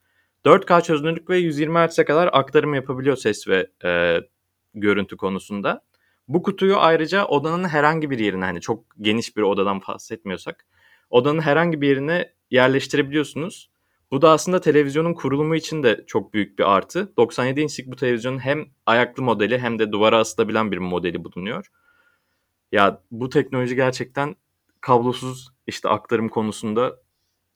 4K 0.44 0.82
çözünürlük 0.82 1.30
ve 1.30 1.38
120 1.38 1.78
Hz'e 1.78 2.04
kadar 2.04 2.30
aktarım 2.32 2.74
yapabiliyor 2.74 3.16
ses 3.16 3.48
ve 3.48 3.66
e, 3.84 4.20
görüntü 4.74 5.16
konusunda. 5.16 5.82
Bu 6.28 6.42
kutuyu 6.42 6.76
ayrıca 6.78 7.24
odanın 7.24 7.68
herhangi 7.68 8.10
bir 8.10 8.18
yerine 8.18 8.44
hani 8.44 8.60
çok 8.60 8.84
geniş 9.00 9.36
bir 9.36 9.42
odadan 9.42 9.80
bahsetmiyorsak 9.88 10.66
odanın 11.10 11.40
herhangi 11.40 11.80
bir 11.80 11.88
yerine 11.88 12.32
yerleştirebiliyorsunuz. 12.50 13.69
Bu 14.10 14.22
da 14.22 14.30
aslında 14.30 14.60
televizyonun 14.60 15.14
kurulumu 15.14 15.56
için 15.56 15.82
de 15.82 16.04
çok 16.06 16.34
büyük 16.34 16.58
bir 16.58 16.72
artı. 16.72 17.16
97 17.16 17.60
inçlik 17.60 17.86
bu 17.86 17.96
televizyonun 17.96 18.38
hem 18.38 18.66
ayaklı 18.86 19.22
modeli 19.22 19.58
hem 19.58 19.78
de 19.78 19.92
duvara 19.92 20.18
asılabilen 20.18 20.72
bir 20.72 20.78
modeli 20.78 21.24
bulunuyor. 21.24 21.70
Ya 22.72 23.02
bu 23.10 23.28
teknoloji 23.28 23.76
gerçekten 23.76 24.36
kablosuz 24.80 25.48
işte 25.66 25.88
aktarım 25.88 26.28
konusunda 26.28 26.96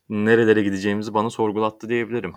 nerelere 0.09 0.63
gideceğimizi 0.63 1.13
bana 1.13 1.29
sorgulattı 1.29 1.89
diyebilirim. 1.89 2.33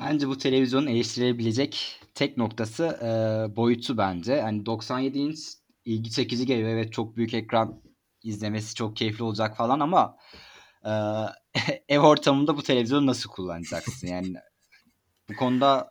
Bence 0.00 0.28
bu 0.28 0.38
televizyonun 0.38 0.86
eleştirilebilecek 0.86 2.00
tek 2.14 2.36
noktası 2.36 2.84
e, 2.84 3.56
boyutu 3.56 3.98
bence. 3.98 4.40
Hani 4.40 4.66
97 4.66 5.18
inç 5.18 5.38
ilgi 5.84 6.10
çekici 6.10 6.46
geliyor. 6.46 6.68
Evet 6.68 6.92
çok 6.92 7.16
büyük 7.16 7.34
ekran 7.34 7.82
izlemesi 8.22 8.74
çok 8.74 8.96
keyifli 8.96 9.24
olacak 9.24 9.56
falan 9.56 9.80
ama 9.80 10.16
ev 11.88 12.00
ortamında 12.00 12.56
bu 12.56 12.62
televizyonu 12.62 13.06
nasıl 13.06 13.30
kullanacaksın? 13.30 14.06
Yani 14.06 14.34
bu 15.30 15.36
konuda 15.36 15.90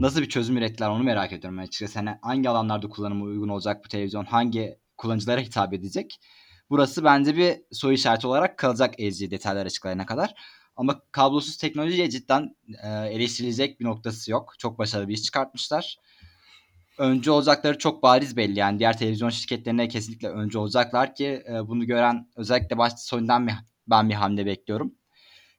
nasıl 0.00 0.20
bir 0.20 0.28
çözüm 0.28 0.56
ürettiler 0.56 0.88
onu 0.88 1.02
merak 1.02 1.32
ediyorum 1.32 1.58
açıkçası. 1.58 1.98
Hani 1.98 2.18
hangi 2.22 2.48
alanlarda 2.48 2.88
kullanıma 2.88 3.24
uygun 3.24 3.48
olacak 3.48 3.84
bu 3.84 3.88
televizyon? 3.88 4.24
Hangi 4.24 4.78
kullanıcılara 4.96 5.40
hitap 5.40 5.72
edecek? 5.72 6.20
Burası 6.70 7.04
bence 7.04 7.36
bir 7.36 7.56
soru 7.72 7.92
işareti 7.92 8.26
olarak 8.26 8.58
kalacak 8.58 9.00
LG 9.00 9.30
detaylar 9.30 9.66
açıklayana 9.66 10.06
kadar. 10.06 10.34
Ama 10.76 11.00
kablosuz 11.12 11.56
teknolojiye 11.56 12.10
cidden 12.10 12.56
e, 12.82 12.88
eleştirilecek 12.88 13.80
bir 13.80 13.84
noktası 13.84 14.30
yok. 14.30 14.54
Çok 14.58 14.78
başarılı 14.78 15.08
bir 15.08 15.14
iş 15.14 15.22
çıkartmışlar. 15.22 15.96
Öncü 16.98 17.30
olacakları 17.30 17.78
çok 17.78 18.02
bariz 18.02 18.36
belli. 18.36 18.58
Yani 18.58 18.78
diğer 18.78 18.98
televizyon 18.98 19.30
şirketlerine 19.30 19.88
kesinlikle 19.88 20.28
öncü 20.28 20.58
olacaklar 20.58 21.14
ki 21.14 21.42
e, 21.48 21.68
bunu 21.68 21.86
gören 21.86 22.28
özellikle 22.36 22.78
başta 22.78 22.98
Sony'den 22.98 23.48
ben 23.90 24.08
bir 24.08 24.14
hamle 24.14 24.46
bekliyorum. 24.46 24.94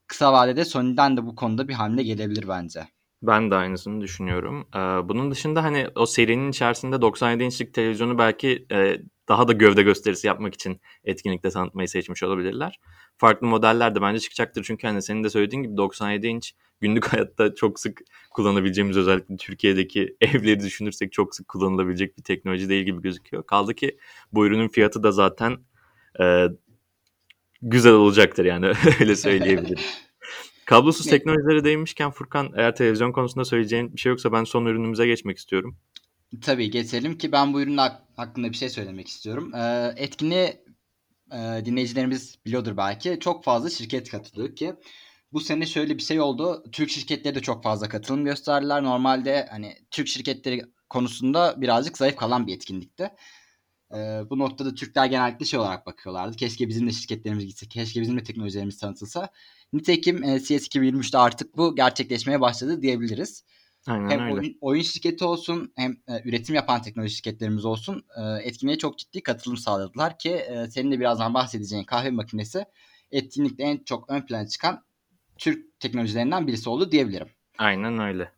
Kısa 0.07 0.33
vadede 0.33 0.65
Sony'den 0.65 1.17
de 1.17 1.25
bu 1.25 1.35
konuda 1.35 1.67
bir 1.67 1.73
hamle 1.73 2.03
gelebilir 2.03 2.47
bence. 2.47 2.87
Ben 3.21 3.51
de 3.51 3.55
aynısını 3.55 4.01
düşünüyorum. 4.01 4.67
Ee, 4.75 4.79
bunun 4.79 5.31
dışında 5.31 5.63
hani 5.63 5.87
o 5.95 6.05
serinin 6.05 6.49
içerisinde 6.49 7.01
97 7.01 7.43
inçlik 7.43 7.73
televizyonu 7.73 8.17
belki 8.17 8.65
e, 8.71 9.01
daha 9.27 9.47
da 9.47 9.53
gövde 9.53 9.83
gösterisi 9.83 10.27
yapmak 10.27 10.53
için 10.53 10.81
etkinlikte 11.03 11.49
tanıtmayı 11.49 11.89
seçmiş 11.89 12.23
olabilirler. 12.23 12.79
Farklı 13.17 13.47
modeller 13.47 13.95
de 13.95 14.01
bence 14.01 14.19
çıkacaktır. 14.19 14.63
Çünkü 14.63 14.87
hani 14.87 15.01
senin 15.01 15.23
de 15.23 15.29
söylediğin 15.29 15.63
gibi 15.63 15.77
97 15.77 16.27
inç 16.27 16.53
günlük 16.81 17.05
hayatta 17.13 17.55
çok 17.55 17.79
sık 17.79 18.01
kullanabileceğimiz 18.31 18.97
özellikle 18.97 19.37
Türkiye'deki 19.37 20.17
evleri 20.21 20.59
düşünürsek 20.59 21.11
çok 21.11 21.35
sık 21.35 21.47
kullanılabilecek 21.47 22.17
bir 22.17 22.23
teknoloji 22.23 22.69
değil 22.69 22.85
gibi 22.85 23.01
gözüküyor. 23.01 23.43
Kaldı 23.43 23.73
ki 23.73 23.97
bu 24.33 24.47
ürünün 24.47 24.67
fiyatı 24.67 25.03
da 25.03 25.11
zaten 25.11 25.57
e, 26.19 26.47
güzel 27.61 27.93
olacaktır 27.93 28.45
yani 28.45 28.65
öyle 28.99 29.15
söyleyebilirim. 29.15 29.83
Kablosuz 30.65 31.05
teknolojilere 31.05 31.63
değinmişken 31.63 32.11
Furkan 32.11 32.51
eğer 32.55 32.75
televizyon 32.75 33.11
konusunda 33.11 33.45
söyleyeceğin 33.45 33.93
bir 33.93 33.99
şey 33.99 34.09
yoksa 34.09 34.31
ben 34.31 34.43
son 34.43 34.65
ürünümüze 34.65 35.07
geçmek 35.07 35.37
istiyorum. 35.37 35.77
Tabii 36.41 36.71
geçelim 36.71 37.17
ki 37.17 37.31
ben 37.31 37.53
bu 37.53 37.61
ürün 37.61 37.77
hakkında 38.15 38.49
bir 38.49 38.55
şey 38.55 38.69
söylemek 38.69 39.07
istiyorum. 39.07 39.51
Ee, 39.55 39.93
etkinliğe 39.97 40.63
e, 41.31 41.65
dinleyicilerimiz 41.65 42.35
biliyordur 42.45 42.77
belki. 42.77 43.19
Çok 43.19 43.43
fazla 43.43 43.69
şirket 43.69 44.09
katılıyor 44.11 44.55
ki 44.55 44.73
bu 45.33 45.39
sene 45.39 45.65
şöyle 45.65 45.97
bir 45.97 46.03
şey 46.03 46.21
oldu. 46.21 46.63
Türk 46.71 46.89
şirketleri 46.89 47.35
de 47.35 47.41
çok 47.41 47.63
fazla 47.63 47.89
katılım 47.89 48.25
gösterdiler. 48.25 48.83
Normalde 48.83 49.47
hani 49.51 49.75
Türk 49.91 50.07
şirketleri 50.07 50.61
konusunda 50.89 51.61
birazcık 51.61 51.97
zayıf 51.97 52.15
kalan 52.15 52.47
bir 52.47 52.55
etkinlikti. 52.55 53.09
Ee, 53.93 54.21
bu 54.29 54.39
noktada 54.39 54.75
Türkler 54.75 55.05
genellikle 55.05 55.45
şey 55.45 55.59
olarak 55.59 55.85
bakıyorlardı. 55.85 56.35
Keşke 56.35 56.67
bizim 56.67 56.87
de 56.87 56.91
şirketlerimiz 56.91 57.45
gitse, 57.45 57.67
keşke 57.67 58.01
bizim 58.01 58.17
de 58.17 58.23
teknolojilerimiz 58.23 58.77
tanıtılsa. 58.77 59.29
Nitekim 59.73 60.23
e, 60.23 60.39
CS 60.39 60.51
2023'te 60.51 61.17
artık 61.17 61.57
bu 61.57 61.75
gerçekleşmeye 61.75 62.41
başladı 62.41 62.81
diyebiliriz. 62.81 63.43
Aynen 63.87 64.09
hem 64.09 64.19
öyle. 64.19 64.33
Oyun, 64.33 64.57
oyun 64.61 64.81
şirketi 64.81 65.25
olsun 65.25 65.73
hem 65.75 65.91
e, 65.91 66.21
üretim 66.25 66.55
yapan 66.55 66.81
teknoloji 66.81 67.15
şirketlerimiz 67.15 67.65
olsun 67.65 68.05
e, 68.17 68.43
etkinliğe 68.43 68.77
çok 68.77 68.97
ciddi 68.97 69.23
katılım 69.23 69.57
sağladılar 69.57 70.19
ki 70.19 70.29
e, 70.29 70.67
senin 70.67 70.91
de 70.91 70.99
birazdan 70.99 71.33
bahsedeceğin 71.33 71.83
kahve 71.83 72.11
makinesi 72.11 72.65
etkinlikte 73.11 73.63
en 73.63 73.77
çok 73.77 74.09
ön 74.09 74.21
plana 74.21 74.47
çıkan 74.47 74.83
Türk 75.37 75.79
teknolojilerinden 75.79 76.47
birisi 76.47 76.69
oldu 76.69 76.91
diyebilirim. 76.91 77.27
Aynen 77.57 77.99
öyle. 77.99 78.31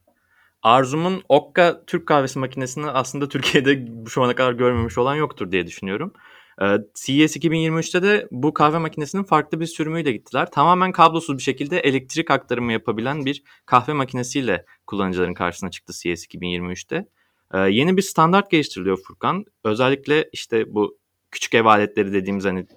Arzum'un 0.63 1.23
Okka 1.29 1.85
Türk 1.87 2.07
kahvesi 2.07 2.39
makinesini 2.39 2.87
aslında 2.87 3.29
Türkiye'de 3.29 3.85
şu 4.09 4.23
ana 4.23 4.35
kadar 4.35 4.53
görmemiş 4.53 4.97
olan 4.97 5.15
yoktur 5.15 5.51
diye 5.51 5.67
düşünüyorum. 5.67 6.13
Ee, 6.61 6.77
CES 6.95 7.37
2023'te 7.37 8.03
de 8.03 8.27
bu 8.31 8.53
kahve 8.53 8.77
makinesinin 8.77 9.23
farklı 9.23 9.59
bir 9.59 9.65
sürümüyle 9.65 10.11
gittiler. 10.11 10.51
Tamamen 10.51 10.91
kablosuz 10.91 11.37
bir 11.37 11.43
şekilde 11.43 11.79
elektrik 11.79 12.31
aktarımı 12.31 12.73
yapabilen 12.73 13.25
bir 13.25 13.43
kahve 13.65 13.93
makinesiyle 13.93 14.65
kullanıcıların 14.87 15.33
karşısına 15.33 15.71
çıktı 15.71 15.93
CES 15.93 16.25
2023'te. 16.25 17.05
Ee, 17.53 17.59
yeni 17.59 17.97
bir 17.97 18.01
standart 18.01 18.51
geliştiriliyor 18.51 18.97
Furkan. 19.07 19.45
Özellikle 19.63 20.29
işte 20.33 20.73
bu 20.73 20.97
küçük 21.31 21.53
ev 21.53 21.65
aletleri 21.65 22.13
dediğimiz 22.13 22.45
hani 22.45 22.67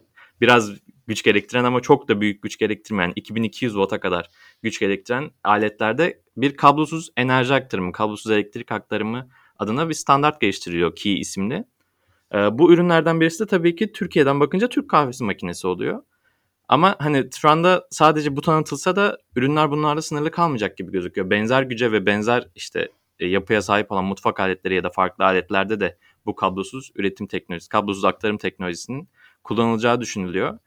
biraz 0.41 0.71
güç 1.07 1.23
gerektiren 1.23 1.65
ama 1.65 1.81
çok 1.81 2.09
da 2.09 2.21
büyük 2.21 2.43
güç 2.43 2.59
gerektirmeyen 2.59 3.13
2200 3.17 3.73
Watt'a 3.73 4.01
kadar 4.01 4.31
güç 4.63 4.81
gerektiren 4.81 5.31
aletlerde 5.45 6.21
bir 6.37 6.57
kablosuz 6.57 7.11
enerji 7.17 7.55
aktarımı, 7.55 7.93
kablosuz 7.93 8.33
elektrik 8.33 8.73
aktarımı 8.73 9.29
adına 9.59 9.89
bir 9.89 9.95
standart 9.95 10.41
geliştiriliyor 10.41 10.97
Key 10.97 11.21
isimli. 11.21 11.65
Ee, 12.35 12.59
bu 12.59 12.73
ürünlerden 12.73 13.21
birisi 13.21 13.45
de 13.45 13.47
tabii 13.47 13.77
ki 13.77 13.93
Türkiye'den 13.93 14.41
bakınca 14.41 14.69
Türk 14.69 14.91
kahvesi 14.91 15.25
makinesi 15.25 15.67
oluyor. 15.67 16.03
Ama 16.69 16.97
hani 16.99 17.29
şu 17.41 17.51
anda 17.51 17.87
sadece 17.91 18.37
bu 18.37 18.41
tanıtılsa 18.41 18.97
da 18.97 19.19
ürünler 19.37 19.71
bunlarla 19.71 20.03
sınırlı 20.03 20.31
kalmayacak 20.31 20.77
gibi 20.77 20.93
gözüküyor. 20.93 21.31
Benzer 21.31 21.63
güce 21.63 21.93
ve 21.93 22.07
benzer 22.07 22.49
işte 22.55 22.89
e, 23.19 23.27
yapıya 23.27 23.63
sahip 23.63 23.93
olan 23.93 24.05
mutfak 24.05 24.41
aletleri 24.41 24.75
ya 24.75 24.85
da 24.85 24.91
farklı 24.91 25.25
aletlerde 25.25 25.81
de 25.81 25.99
bu 26.27 26.35
kablosuz 26.35 26.93
üretim 26.95 27.27
teknolojisi, 27.27 27.69
kablosuz 27.69 28.05
aktarım 28.05 28.39
teknolojisinin 28.39 29.09
kullanılacağı 29.45 30.01
düşünülüyor. 30.01 30.59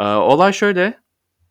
Ee, 0.00 0.04
olay 0.04 0.52
şöyle. 0.52 1.00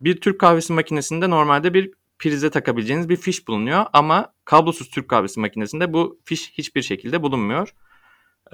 Bir 0.02 0.22
Türk 0.22 0.40
kahvesi 0.40 0.74
makinesinde 0.74 1.30
normalde 1.30 1.74
bir 1.74 1.92
prize 2.20 2.50
takabileceğiniz 2.50 3.10
bir 3.10 3.16
fiş 3.16 3.48
bulunuyor 3.48 3.86
ama 3.94 4.34
kablosuz 4.46 4.90
Türk 4.90 5.10
kahvesi 5.10 5.40
makinesinde 5.40 5.94
bu 5.94 6.20
fiş 6.26 6.54
hiçbir 6.58 6.82
şekilde 6.82 7.24
bulunmuyor. 7.24 7.76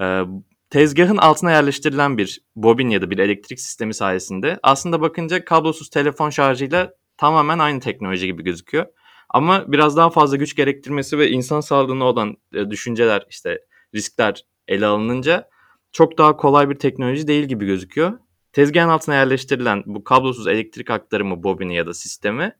Ee, 0.00 0.22
tezgahın 0.70 1.16
altına 1.16 1.50
yerleştirilen 1.50 2.18
bir 2.18 2.40
bobin 2.56 2.90
ya 2.90 3.02
da 3.02 3.10
bir 3.10 3.18
elektrik 3.18 3.60
sistemi 3.60 3.94
sayesinde 3.94 4.58
aslında 4.62 5.00
bakınca 5.00 5.44
kablosuz 5.44 5.90
telefon 5.90 6.30
şarjıyla 6.30 6.94
tamamen 7.16 7.58
aynı 7.58 7.80
teknoloji 7.80 8.26
gibi 8.26 8.44
gözüküyor. 8.44 8.86
Ama 9.28 9.72
biraz 9.72 9.96
daha 9.96 10.10
fazla 10.10 10.36
güç 10.36 10.56
gerektirmesi 10.56 11.18
ve 11.18 11.30
insan 11.30 11.60
sağlığına 11.60 12.04
olan 12.04 12.36
e, 12.54 12.70
düşünceler 12.70 13.26
işte 13.30 13.58
riskler 13.94 14.44
ele 14.68 14.86
alınınca 14.86 15.48
çok 15.92 16.18
daha 16.18 16.36
kolay 16.36 16.70
bir 16.70 16.74
teknoloji 16.74 17.26
değil 17.26 17.44
gibi 17.44 17.66
gözüküyor. 17.66 18.18
Tezgahın 18.52 18.88
altına 18.88 19.14
yerleştirilen 19.14 19.82
bu 19.86 20.04
kablosuz 20.04 20.46
elektrik 20.46 20.90
aktarımı 20.90 21.42
bobini 21.42 21.74
ya 21.74 21.86
da 21.86 21.94
sistemi 21.94 22.52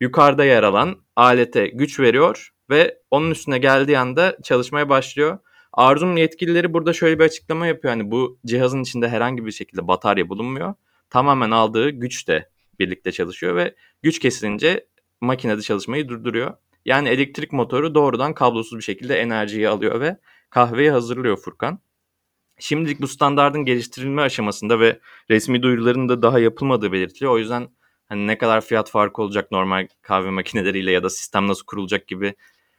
yukarıda 0.00 0.44
yer 0.44 0.62
alan 0.62 0.96
alete 1.16 1.66
güç 1.66 2.00
veriyor 2.00 2.50
ve 2.70 2.98
onun 3.10 3.30
üstüne 3.30 3.58
geldiği 3.58 3.98
anda 3.98 4.36
çalışmaya 4.42 4.88
başlıyor. 4.88 5.38
Arzum 5.72 6.16
yetkilileri 6.16 6.72
burada 6.72 6.92
şöyle 6.92 7.18
bir 7.18 7.24
açıklama 7.24 7.66
yapıyor. 7.66 7.94
Hani 7.94 8.10
bu 8.10 8.38
cihazın 8.46 8.82
içinde 8.82 9.08
herhangi 9.08 9.46
bir 9.46 9.52
şekilde 9.52 9.88
batarya 9.88 10.28
bulunmuyor. 10.28 10.74
Tamamen 11.10 11.50
aldığı 11.50 11.90
güç 11.90 12.28
de 12.28 12.48
birlikte 12.78 13.12
çalışıyor 13.12 13.56
ve 13.56 13.74
güç 14.02 14.18
kesilince 14.18 14.86
makinede 15.20 15.62
çalışmayı 15.62 16.08
durduruyor. 16.08 16.54
Yani 16.84 17.08
elektrik 17.08 17.52
motoru 17.52 17.94
doğrudan 17.94 18.34
kablosuz 18.34 18.78
bir 18.78 18.84
şekilde 18.84 19.20
enerjiyi 19.20 19.68
alıyor 19.68 20.00
ve 20.00 20.16
kahveyi 20.50 20.90
hazırlıyor 20.90 21.36
Furkan. 21.36 21.80
Şimdilik 22.60 23.00
bu 23.00 23.08
standardın 23.08 23.64
geliştirilme 23.64 24.22
aşamasında 24.22 24.80
ve 24.80 25.00
resmi 25.30 25.62
duyuruların 25.62 26.08
da 26.08 26.22
daha 26.22 26.38
yapılmadığı 26.38 26.92
belirtiliyor. 26.92 27.32
O 27.32 27.38
yüzden 27.38 27.68
hani 28.08 28.26
ne 28.26 28.38
kadar 28.38 28.60
fiyat 28.60 28.90
farkı 28.90 29.22
olacak 29.22 29.50
normal 29.52 29.88
kahve 30.02 30.30
makineleriyle 30.30 30.90
ya 30.90 31.02
da 31.02 31.10
sistem 31.10 31.48
nasıl 31.48 31.64
kurulacak 31.64 32.08
gibi 32.08 32.34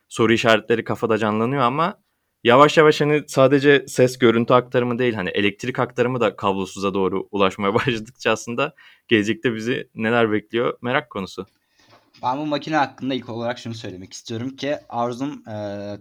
soru 0.09 0.33
işaretleri 0.33 0.83
kafada 0.83 1.17
canlanıyor 1.17 1.61
ama 1.61 2.01
yavaş 2.43 2.77
yavaş 2.77 3.01
hani 3.01 3.23
sadece 3.27 3.85
ses 3.87 4.17
görüntü 4.17 4.53
aktarımı 4.53 4.99
değil 4.99 5.13
hani 5.13 5.29
elektrik 5.29 5.79
aktarımı 5.79 6.19
da 6.19 6.35
kablosuza 6.35 6.93
doğru 6.93 7.27
ulaşmaya 7.31 7.73
başladıkça 7.75 8.31
aslında 8.31 8.75
gelecekte 9.07 9.55
bizi 9.55 9.89
neler 9.95 10.31
bekliyor 10.31 10.77
merak 10.81 11.09
konusu. 11.09 11.45
Ben 12.23 12.37
bu 12.37 12.45
makine 12.45 12.75
hakkında 12.75 13.13
ilk 13.13 13.29
olarak 13.29 13.59
şunu 13.59 13.73
söylemek 13.73 14.13
istiyorum 14.13 14.55
ki 14.55 14.75
Arzum 14.89 15.43
e, 15.47 15.53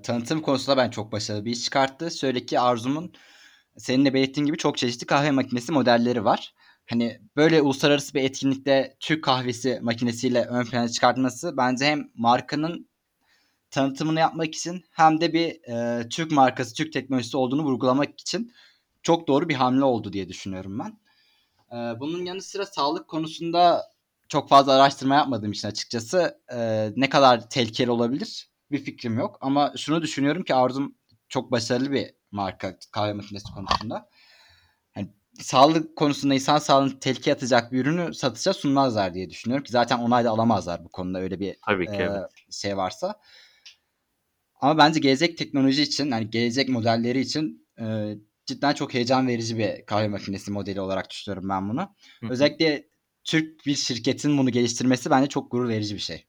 tanıtım 0.03 0.41
konusunda 0.41 0.77
ben 0.77 0.91
çok 0.91 1.13
başarılı 1.13 1.45
bir 1.45 1.51
iş 1.51 1.65
çıkarttı. 1.65 2.11
Şöyle 2.11 2.47
ki 2.47 2.61
Arzum'un 2.61 3.13
senin 3.81 4.05
de 4.05 4.15
belirttiğin 4.15 4.47
gibi 4.47 4.57
çok 4.57 4.79
çeşitli 4.79 5.07
kahve 5.07 5.31
makinesi 5.31 5.73
modelleri 5.73 6.25
var. 6.25 6.55
Hani 6.91 7.21
böyle 7.37 7.63
uluslararası 7.63 8.15
bir 8.15 8.23
etkinlikte 8.23 8.97
Türk 9.01 9.25
kahvesi 9.25 9.79
makinesiyle 9.83 10.45
ön 10.45 10.65
plana 10.65 10.89
çıkartması 10.89 11.57
bence 11.57 11.85
hem 11.87 12.11
markanın 12.15 12.89
tanıtımını 13.71 14.21
yapmak 14.21 14.55
için 14.55 14.85
hem 14.91 15.21
de 15.21 15.33
bir 15.33 15.69
e, 15.69 16.09
Türk 16.09 16.33
markası, 16.33 16.75
Türk 16.75 16.93
teknolojisi 16.93 17.37
olduğunu 17.37 17.65
vurgulamak 17.65 18.21
için 18.21 18.53
çok 19.03 19.29
doğru 19.29 19.49
bir 19.49 19.55
hamle 19.55 19.85
oldu 19.85 20.13
diye 20.13 20.29
düşünüyorum 20.29 20.79
ben. 20.79 21.01
E, 21.77 22.01
bunun 22.01 22.25
yanı 22.25 22.43
sıra 22.43 22.67
sağlık 22.67 23.09
konusunda 23.09 23.91
çok 24.29 24.49
fazla 24.49 24.73
araştırma 24.73 25.15
yapmadığım 25.15 25.53
için 25.53 25.69
açıkçası 25.69 26.41
e, 26.53 26.91
ne 26.97 27.09
kadar 27.09 27.49
tehlikeli 27.51 27.91
olabilir 27.91 28.51
bir 28.71 28.79
fikrim 28.85 29.19
yok. 29.19 29.39
Ama 29.41 29.73
şunu 29.77 30.03
düşünüyorum 30.03 30.43
ki 30.43 30.55
Arzum 30.55 30.95
çok 31.29 31.51
başarılı 31.51 31.93
bir 31.93 32.11
marka 32.31 32.79
kahve 32.93 33.13
makinesi 33.13 33.53
konusunda. 33.53 34.09
Yani 34.97 35.15
sağlık 35.41 35.97
konusunda 35.97 36.35
insan 36.35 36.59
sağlığını 36.59 37.01
tehlikeye 37.01 37.35
atacak 37.35 37.73
bir 37.73 37.79
ürünü 37.79 38.15
satışa 38.15 38.53
sunmazlar 38.53 39.15
diye 39.15 39.31
düşünüyorum 39.31 39.65
ki 39.65 39.73
zaten 39.73 39.99
onay 39.99 40.25
da 40.25 40.31
alamazlar 40.31 40.85
bu 40.85 40.89
konuda 40.89 41.21
öyle 41.21 41.41
bir 41.41 41.57
Tabii 41.67 41.87
ki, 41.87 41.93
e, 41.93 41.97
evet. 41.97 42.31
şey 42.51 42.77
varsa. 42.77 43.21
Ama 44.61 44.79
bence 44.79 45.01
gelecek 45.01 45.39
teknoloji 45.39 45.83
için, 45.83 46.11
yani 46.11 46.31
gelecek 46.31 46.69
modelleri 46.69 47.21
için 47.21 47.69
e, 47.81 48.15
cidden 48.47 48.75
çok 48.75 48.95
heyecan 48.95 49.29
verici 49.29 49.59
bir 49.59 49.87
kahve 49.87 50.09
makinesi 50.09 50.51
modeli 50.51 50.81
olarak 50.81 51.11
düşünüyorum 51.11 51.49
ben 51.49 51.69
bunu. 51.69 51.81
Hı 52.21 52.27
hı. 52.27 52.33
Özellikle 52.33 52.91
Türk 53.25 53.67
bir 53.67 53.75
şirketin 53.75 54.39
bunu 54.39 54.51
geliştirmesi 54.51 55.11
bence 55.11 55.29
çok 55.29 55.51
gurur 55.51 55.69
verici 55.69 55.95
bir 55.95 56.01
şey. 56.01 56.27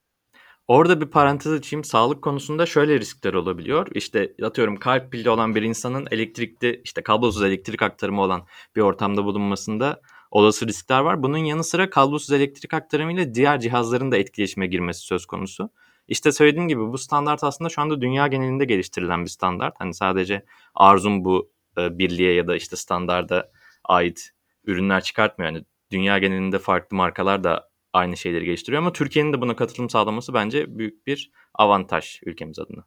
Orada 0.68 1.02
bir 1.02 1.06
parantez 1.06 1.54
açayım. 1.54 1.84
Sağlık 1.84 2.22
konusunda 2.22 2.66
şöyle 2.66 3.00
riskler 3.00 3.34
olabiliyor. 3.34 3.88
İşte 3.94 4.36
atıyorum 4.44 4.76
kalp 4.76 5.12
pili 5.12 5.30
olan 5.30 5.56
bir 5.56 5.62
insanın 5.62 6.08
elektrikli 6.12 6.82
işte 6.84 7.04
kablosuz 7.04 7.44
elektrik 7.44 7.82
aktarımı 7.82 8.22
olan 8.22 8.46
bir 8.76 8.82
ortamda 8.82 9.26
bulunmasında 9.26 10.02
olası 10.32 10.68
riskler 10.68 11.00
var. 11.00 11.24
Bunun 11.24 11.38
yanı 11.38 11.64
sıra 11.64 11.90
kablosuz 11.90 12.32
elektrik 12.32 12.74
aktarımı 12.74 13.14
ile 13.14 13.34
diğer 13.34 13.60
cihazların 13.60 14.12
da 14.12 14.18
etkileşime 14.18 14.68
girmesi 14.68 15.02
söz 15.02 15.26
konusu. 15.26 15.70
İşte 16.08 16.32
söylediğim 16.32 16.68
gibi 16.68 16.82
bu 16.82 16.98
standart 16.98 17.44
aslında 17.44 17.70
şu 17.70 17.82
anda 17.82 18.02
dünya 18.02 18.28
genelinde 18.28 18.66
geliştirilen 18.66 19.26
bir 19.26 19.30
standart. 19.30 19.76
Hani 19.80 19.94
sadece 19.94 20.46
Arzum 20.76 21.26
bu 21.26 21.52
e, 21.78 21.98
birliğe 21.98 22.34
ya 22.34 22.48
da 22.48 22.56
işte 22.56 22.76
standarda 22.76 23.52
ait 23.84 24.32
ürünler 24.66 25.02
çıkartmıyor. 25.04 25.52
Yani 25.52 25.66
dünya 25.92 26.18
genelinde 26.18 26.60
farklı 26.60 26.98
markalar 26.98 27.44
da 27.44 27.71
aynı 27.94 28.18
şeyleri 28.18 28.46
geliştiriyor 28.46 28.82
ama 28.82 28.94
Türkiye'nin 28.94 29.34
de 29.34 29.42
buna 29.42 29.56
katılım 29.56 29.90
sağlaması 29.90 30.34
bence 30.34 30.78
büyük 30.78 31.08
bir 31.08 31.32
avantaj 31.54 32.20
ülkemiz 32.26 32.60
adına. 32.60 32.86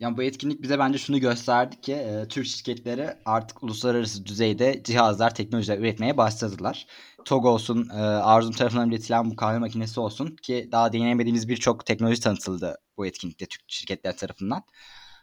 Yani 0.00 0.16
bu 0.16 0.22
etkinlik 0.22 0.62
bize 0.62 0.78
bence 0.78 0.98
şunu 0.98 1.20
gösterdi 1.20 1.80
ki 1.80 1.92
e, 1.92 2.28
Türk 2.28 2.46
şirketleri 2.46 3.10
artık 3.24 3.62
uluslararası 3.62 4.26
düzeyde 4.26 4.82
cihazlar, 4.84 5.34
teknolojiler 5.34 5.78
üretmeye 5.78 6.16
başladılar. 6.16 6.86
TOG 7.24 7.44
olsun, 7.46 7.88
e, 7.88 8.00
Arzum 8.02 8.52
tarafından 8.52 8.90
üretilen 8.90 9.30
bu 9.30 9.36
kahve 9.36 9.58
makinesi 9.58 10.00
olsun 10.00 10.36
ki 10.42 10.68
daha 10.72 10.92
değinemediğimiz 10.92 11.48
birçok 11.48 11.86
teknoloji 11.86 12.20
tanıtıldı 12.20 12.78
bu 12.96 13.06
etkinlikte 13.06 13.46
Türk 13.46 13.62
şirketler 13.68 14.16
tarafından. 14.16 14.62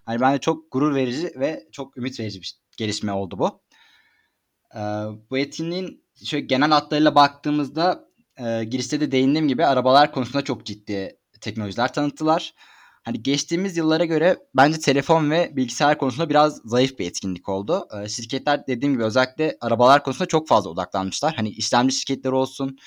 Hani 0.06 0.21
bence 0.21 0.39
çok 0.39 0.71
gurur 0.71 0.95
verici 0.95 1.32
ve 1.39 1.67
çok 1.71 1.97
ümit 1.97 2.19
verici 2.19 2.41
bir 2.41 2.53
gelişme 2.77 3.12
oldu 3.12 3.39
bu. 3.39 3.62
E, 4.75 4.82
bu 5.30 5.38
etkinliğin 5.38 6.03
şöyle 6.25 6.45
genel 6.45 6.69
hatlarıyla 6.69 7.15
baktığımızda 7.15 8.06
e, 8.39 8.63
girişte 8.63 9.00
de 9.00 9.12
değindiğim 9.12 9.47
gibi 9.47 9.65
arabalar 9.65 10.12
konusunda 10.12 10.43
çok 10.43 10.65
ciddi 10.65 11.17
teknolojiler 11.41 11.93
tanıttılar. 11.93 12.54
Hani 13.04 13.23
geçtiğimiz 13.23 13.78
yıllara 13.78 14.06
göre 14.06 14.38
bence 14.56 14.80
telefon 14.80 15.32
ve 15.32 15.52
bilgisayar 15.56 15.97
konusunda 15.97 16.30
biraz 16.30 16.62
zayıf 16.65 17.00
bir 17.00 17.06
etkinlik 17.08 17.50
oldu. 17.50 17.88
E, 18.04 18.10
şirketler 18.10 18.67
dediğim 18.67 18.93
gibi 18.93 19.04
özellikle 19.04 19.58
arabalar 19.62 20.04
konusunda 20.04 20.28
çok 20.28 20.47
fazla 20.47 20.69
odaklanmışlar. 20.69 21.36
Hani 21.36 21.50
işlemci 21.50 21.95
şirketleri 21.95 22.36
olsun, 22.36 22.78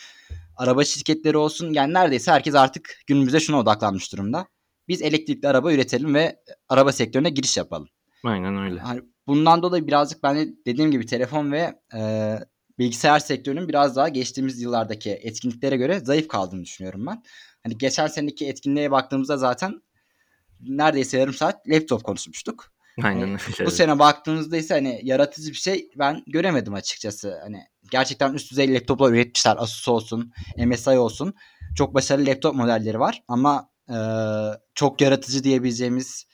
araba 0.57 0.85
şirketleri 0.85 1.37
olsun 1.37 1.73
yani 1.73 1.95
neredeyse 1.95 2.33
herkes 2.33 2.55
artık 2.55 2.99
günümüzde 3.07 3.41
şuna 3.41 3.59
odaklanmış 3.59 4.13
durumda. 4.13 4.47
Biz 4.89 5.03
elektrikli 5.03 5.49
araba 5.49 5.73
üretelim 5.73 6.15
ve 6.15 6.37
araba 6.69 6.93
sektörüne 6.93 7.31
giriş 7.31 7.57
yapalım. 7.57 7.89
Aynen 8.25 8.59
öyle. 8.59 8.81
Hani 8.81 9.01
bundan 9.27 9.63
dolayı 9.63 9.87
birazcık 9.87 10.23
ben 10.23 10.37
de 10.37 10.49
dediğim 10.67 10.91
gibi 10.91 11.07
telefon 11.07 11.53
ve 11.53 11.75
e, 11.95 12.01
bilgisayar 12.81 13.19
sektörünün 13.19 13.69
biraz 13.69 13.97
daha 13.97 14.09
geçtiğimiz 14.09 14.62
yıllardaki 14.62 15.11
etkinliklere 15.11 15.77
göre 15.77 16.01
zayıf 16.01 16.29
kaldığını 16.29 16.64
düşünüyorum 16.64 17.07
ben. 17.07 17.23
Hani 17.62 17.79
geçen 17.79 18.07
seneki 18.07 18.49
etkinliğe 18.49 18.90
baktığımızda 18.90 19.37
zaten 19.37 19.83
neredeyse 20.61 21.19
yarım 21.19 21.35
saat 21.35 21.69
laptop 21.69 22.05
konuşmuştuk. 22.05 22.73
Aynen 23.03 23.21
Hani 23.21 23.33
öyle. 23.33 23.38
bu 23.59 23.62
evet. 23.62 23.73
sene 23.73 23.99
baktığımızda 23.99 24.57
ise 24.57 24.75
hani 24.75 25.01
yaratıcı 25.03 25.51
bir 25.51 25.57
şey 25.57 25.90
ben 25.99 26.23
göremedim 26.27 26.75
açıkçası. 26.75 27.38
Hani 27.43 27.64
gerçekten 27.90 28.35
üst 28.35 28.51
düzey 28.51 28.75
laptoplar 28.75 29.12
üretmişler. 29.12 29.57
Asus 29.59 29.88
olsun, 29.88 30.33
MSI 30.66 30.90
olsun. 30.90 31.35
Çok 31.77 31.95
başarılı 31.95 32.27
laptop 32.27 32.55
modelleri 32.55 33.01
var 33.01 33.23
ama 33.29 33.71
e, 33.88 33.97
çok 34.75 35.01
yaratıcı 35.01 35.45
diyebileceğimiz 35.45 36.27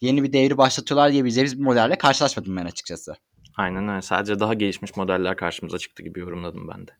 yeni 0.00 0.22
bir 0.22 0.32
devri 0.32 0.58
başlatıyorlar 0.58 1.12
diyebileceğimiz 1.12 1.58
bir 1.58 1.64
modelle 1.64 1.98
karşılaşmadım 1.98 2.56
ben 2.56 2.64
açıkçası. 2.64 3.14
Aynen 3.56 3.88
öyle. 3.88 4.02
Sadece 4.02 4.40
daha 4.40 4.54
gelişmiş 4.54 4.96
modeller 4.96 5.36
karşımıza 5.36 5.78
çıktı 5.78 6.02
gibi 6.02 6.20
yorumladım 6.20 6.68
ben 6.68 6.86
de. 6.86 6.92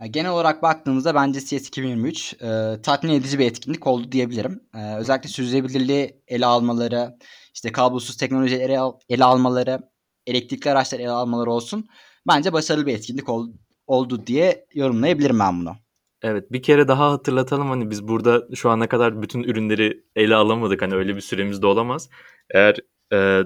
Yani 0.00 0.12
Genel 0.12 0.30
olarak 0.30 0.62
baktığımızda 0.62 1.14
bence 1.14 1.40
CS 1.40 1.52
2023 1.68 2.34
e, 2.34 2.76
tatmin 2.82 3.10
edici 3.10 3.38
bir 3.38 3.46
etkinlik 3.46 3.86
oldu 3.86 4.12
diyebilirim. 4.12 4.60
E, 4.74 4.96
özellikle 4.96 5.28
sürdürülebilirliği 5.28 6.22
ele 6.28 6.46
almaları, 6.46 7.16
işte 7.54 7.72
kablosuz 7.72 8.16
teknolojileri 8.16 8.72
ele, 8.72 8.80
ele 9.08 9.24
almaları, 9.24 9.78
elektrikli 10.26 10.70
araçları 10.70 11.02
ele 11.02 11.10
almaları 11.10 11.50
olsun. 11.50 11.86
Bence 12.28 12.52
başarılı 12.52 12.86
bir 12.86 12.94
etkinlik 12.94 13.28
ol, 13.28 13.48
oldu 13.86 14.26
diye 14.26 14.66
yorumlayabilirim 14.74 15.38
ben 15.38 15.60
bunu. 15.60 15.76
Evet 16.22 16.52
bir 16.52 16.62
kere 16.62 16.88
daha 16.88 17.10
hatırlatalım 17.12 17.70
hani 17.70 17.90
biz 17.90 18.08
burada 18.08 18.42
şu 18.54 18.70
ana 18.70 18.88
kadar 18.88 19.22
bütün 19.22 19.42
ürünleri 19.42 20.04
ele 20.16 20.34
alamadık. 20.34 20.82
Hani 20.82 20.94
öyle 20.94 21.16
bir 21.16 21.20
süremiz 21.20 21.62
de 21.62 21.66
olamaz. 21.66 22.08
Eğer 22.54 22.76
e, 23.12 23.42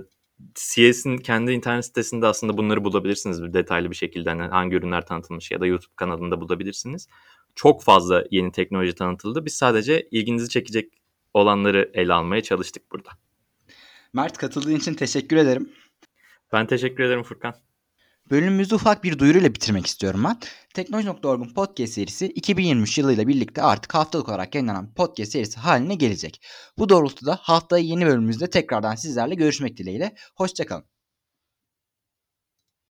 CS'in 0.54 1.18
kendi 1.18 1.52
internet 1.52 1.84
sitesinde 1.84 2.26
aslında 2.26 2.58
bunları 2.58 2.84
bulabilirsiniz 2.84 3.42
bir 3.42 3.52
detaylı 3.52 3.90
bir 3.90 3.96
şekilde. 3.96 4.30
Hani 4.30 4.42
hangi 4.42 4.76
ürünler 4.76 5.06
tanıtılmış 5.06 5.50
ya 5.50 5.60
da 5.60 5.66
YouTube 5.66 5.94
kanalında 5.96 6.40
bulabilirsiniz. 6.40 7.08
Çok 7.54 7.82
fazla 7.82 8.24
yeni 8.30 8.52
teknoloji 8.52 8.94
tanıtıldı. 8.94 9.44
Biz 9.44 9.54
sadece 9.54 10.08
ilginizi 10.10 10.48
çekecek 10.48 10.92
olanları 11.34 11.90
ele 11.94 12.12
almaya 12.12 12.42
çalıştık 12.42 12.92
burada. 12.92 13.10
Mert 14.12 14.38
katıldığın 14.38 14.76
için 14.76 14.94
teşekkür 14.94 15.36
ederim. 15.36 15.72
Ben 16.52 16.66
teşekkür 16.66 17.04
ederim 17.04 17.22
Furkan. 17.22 17.54
Bölümümüzü 18.30 18.74
ufak 18.74 19.04
bir 19.04 19.18
duyuruyla 19.18 19.54
bitirmek 19.54 19.86
istiyorum 19.86 20.24
ben. 20.24 20.38
Teknoloji.org'un 20.74 21.54
podcast 21.54 21.92
serisi 21.92 22.26
2023 22.26 22.98
yılıyla 22.98 23.28
birlikte 23.28 23.62
artık 23.62 23.94
haftalık 23.94 24.28
olarak 24.28 24.54
yayınlanan 24.54 24.94
podcast 24.94 25.32
serisi 25.32 25.60
haline 25.60 25.94
gelecek. 25.94 26.40
Bu 26.78 26.88
doğrultuda 26.88 27.38
haftaya 27.42 27.84
yeni 27.84 28.06
bölümümüzde 28.06 28.50
tekrardan 28.50 28.94
sizlerle 28.94 29.34
görüşmek 29.34 29.76
dileğiyle. 29.76 30.14
Hoşçakalın. 30.36 30.93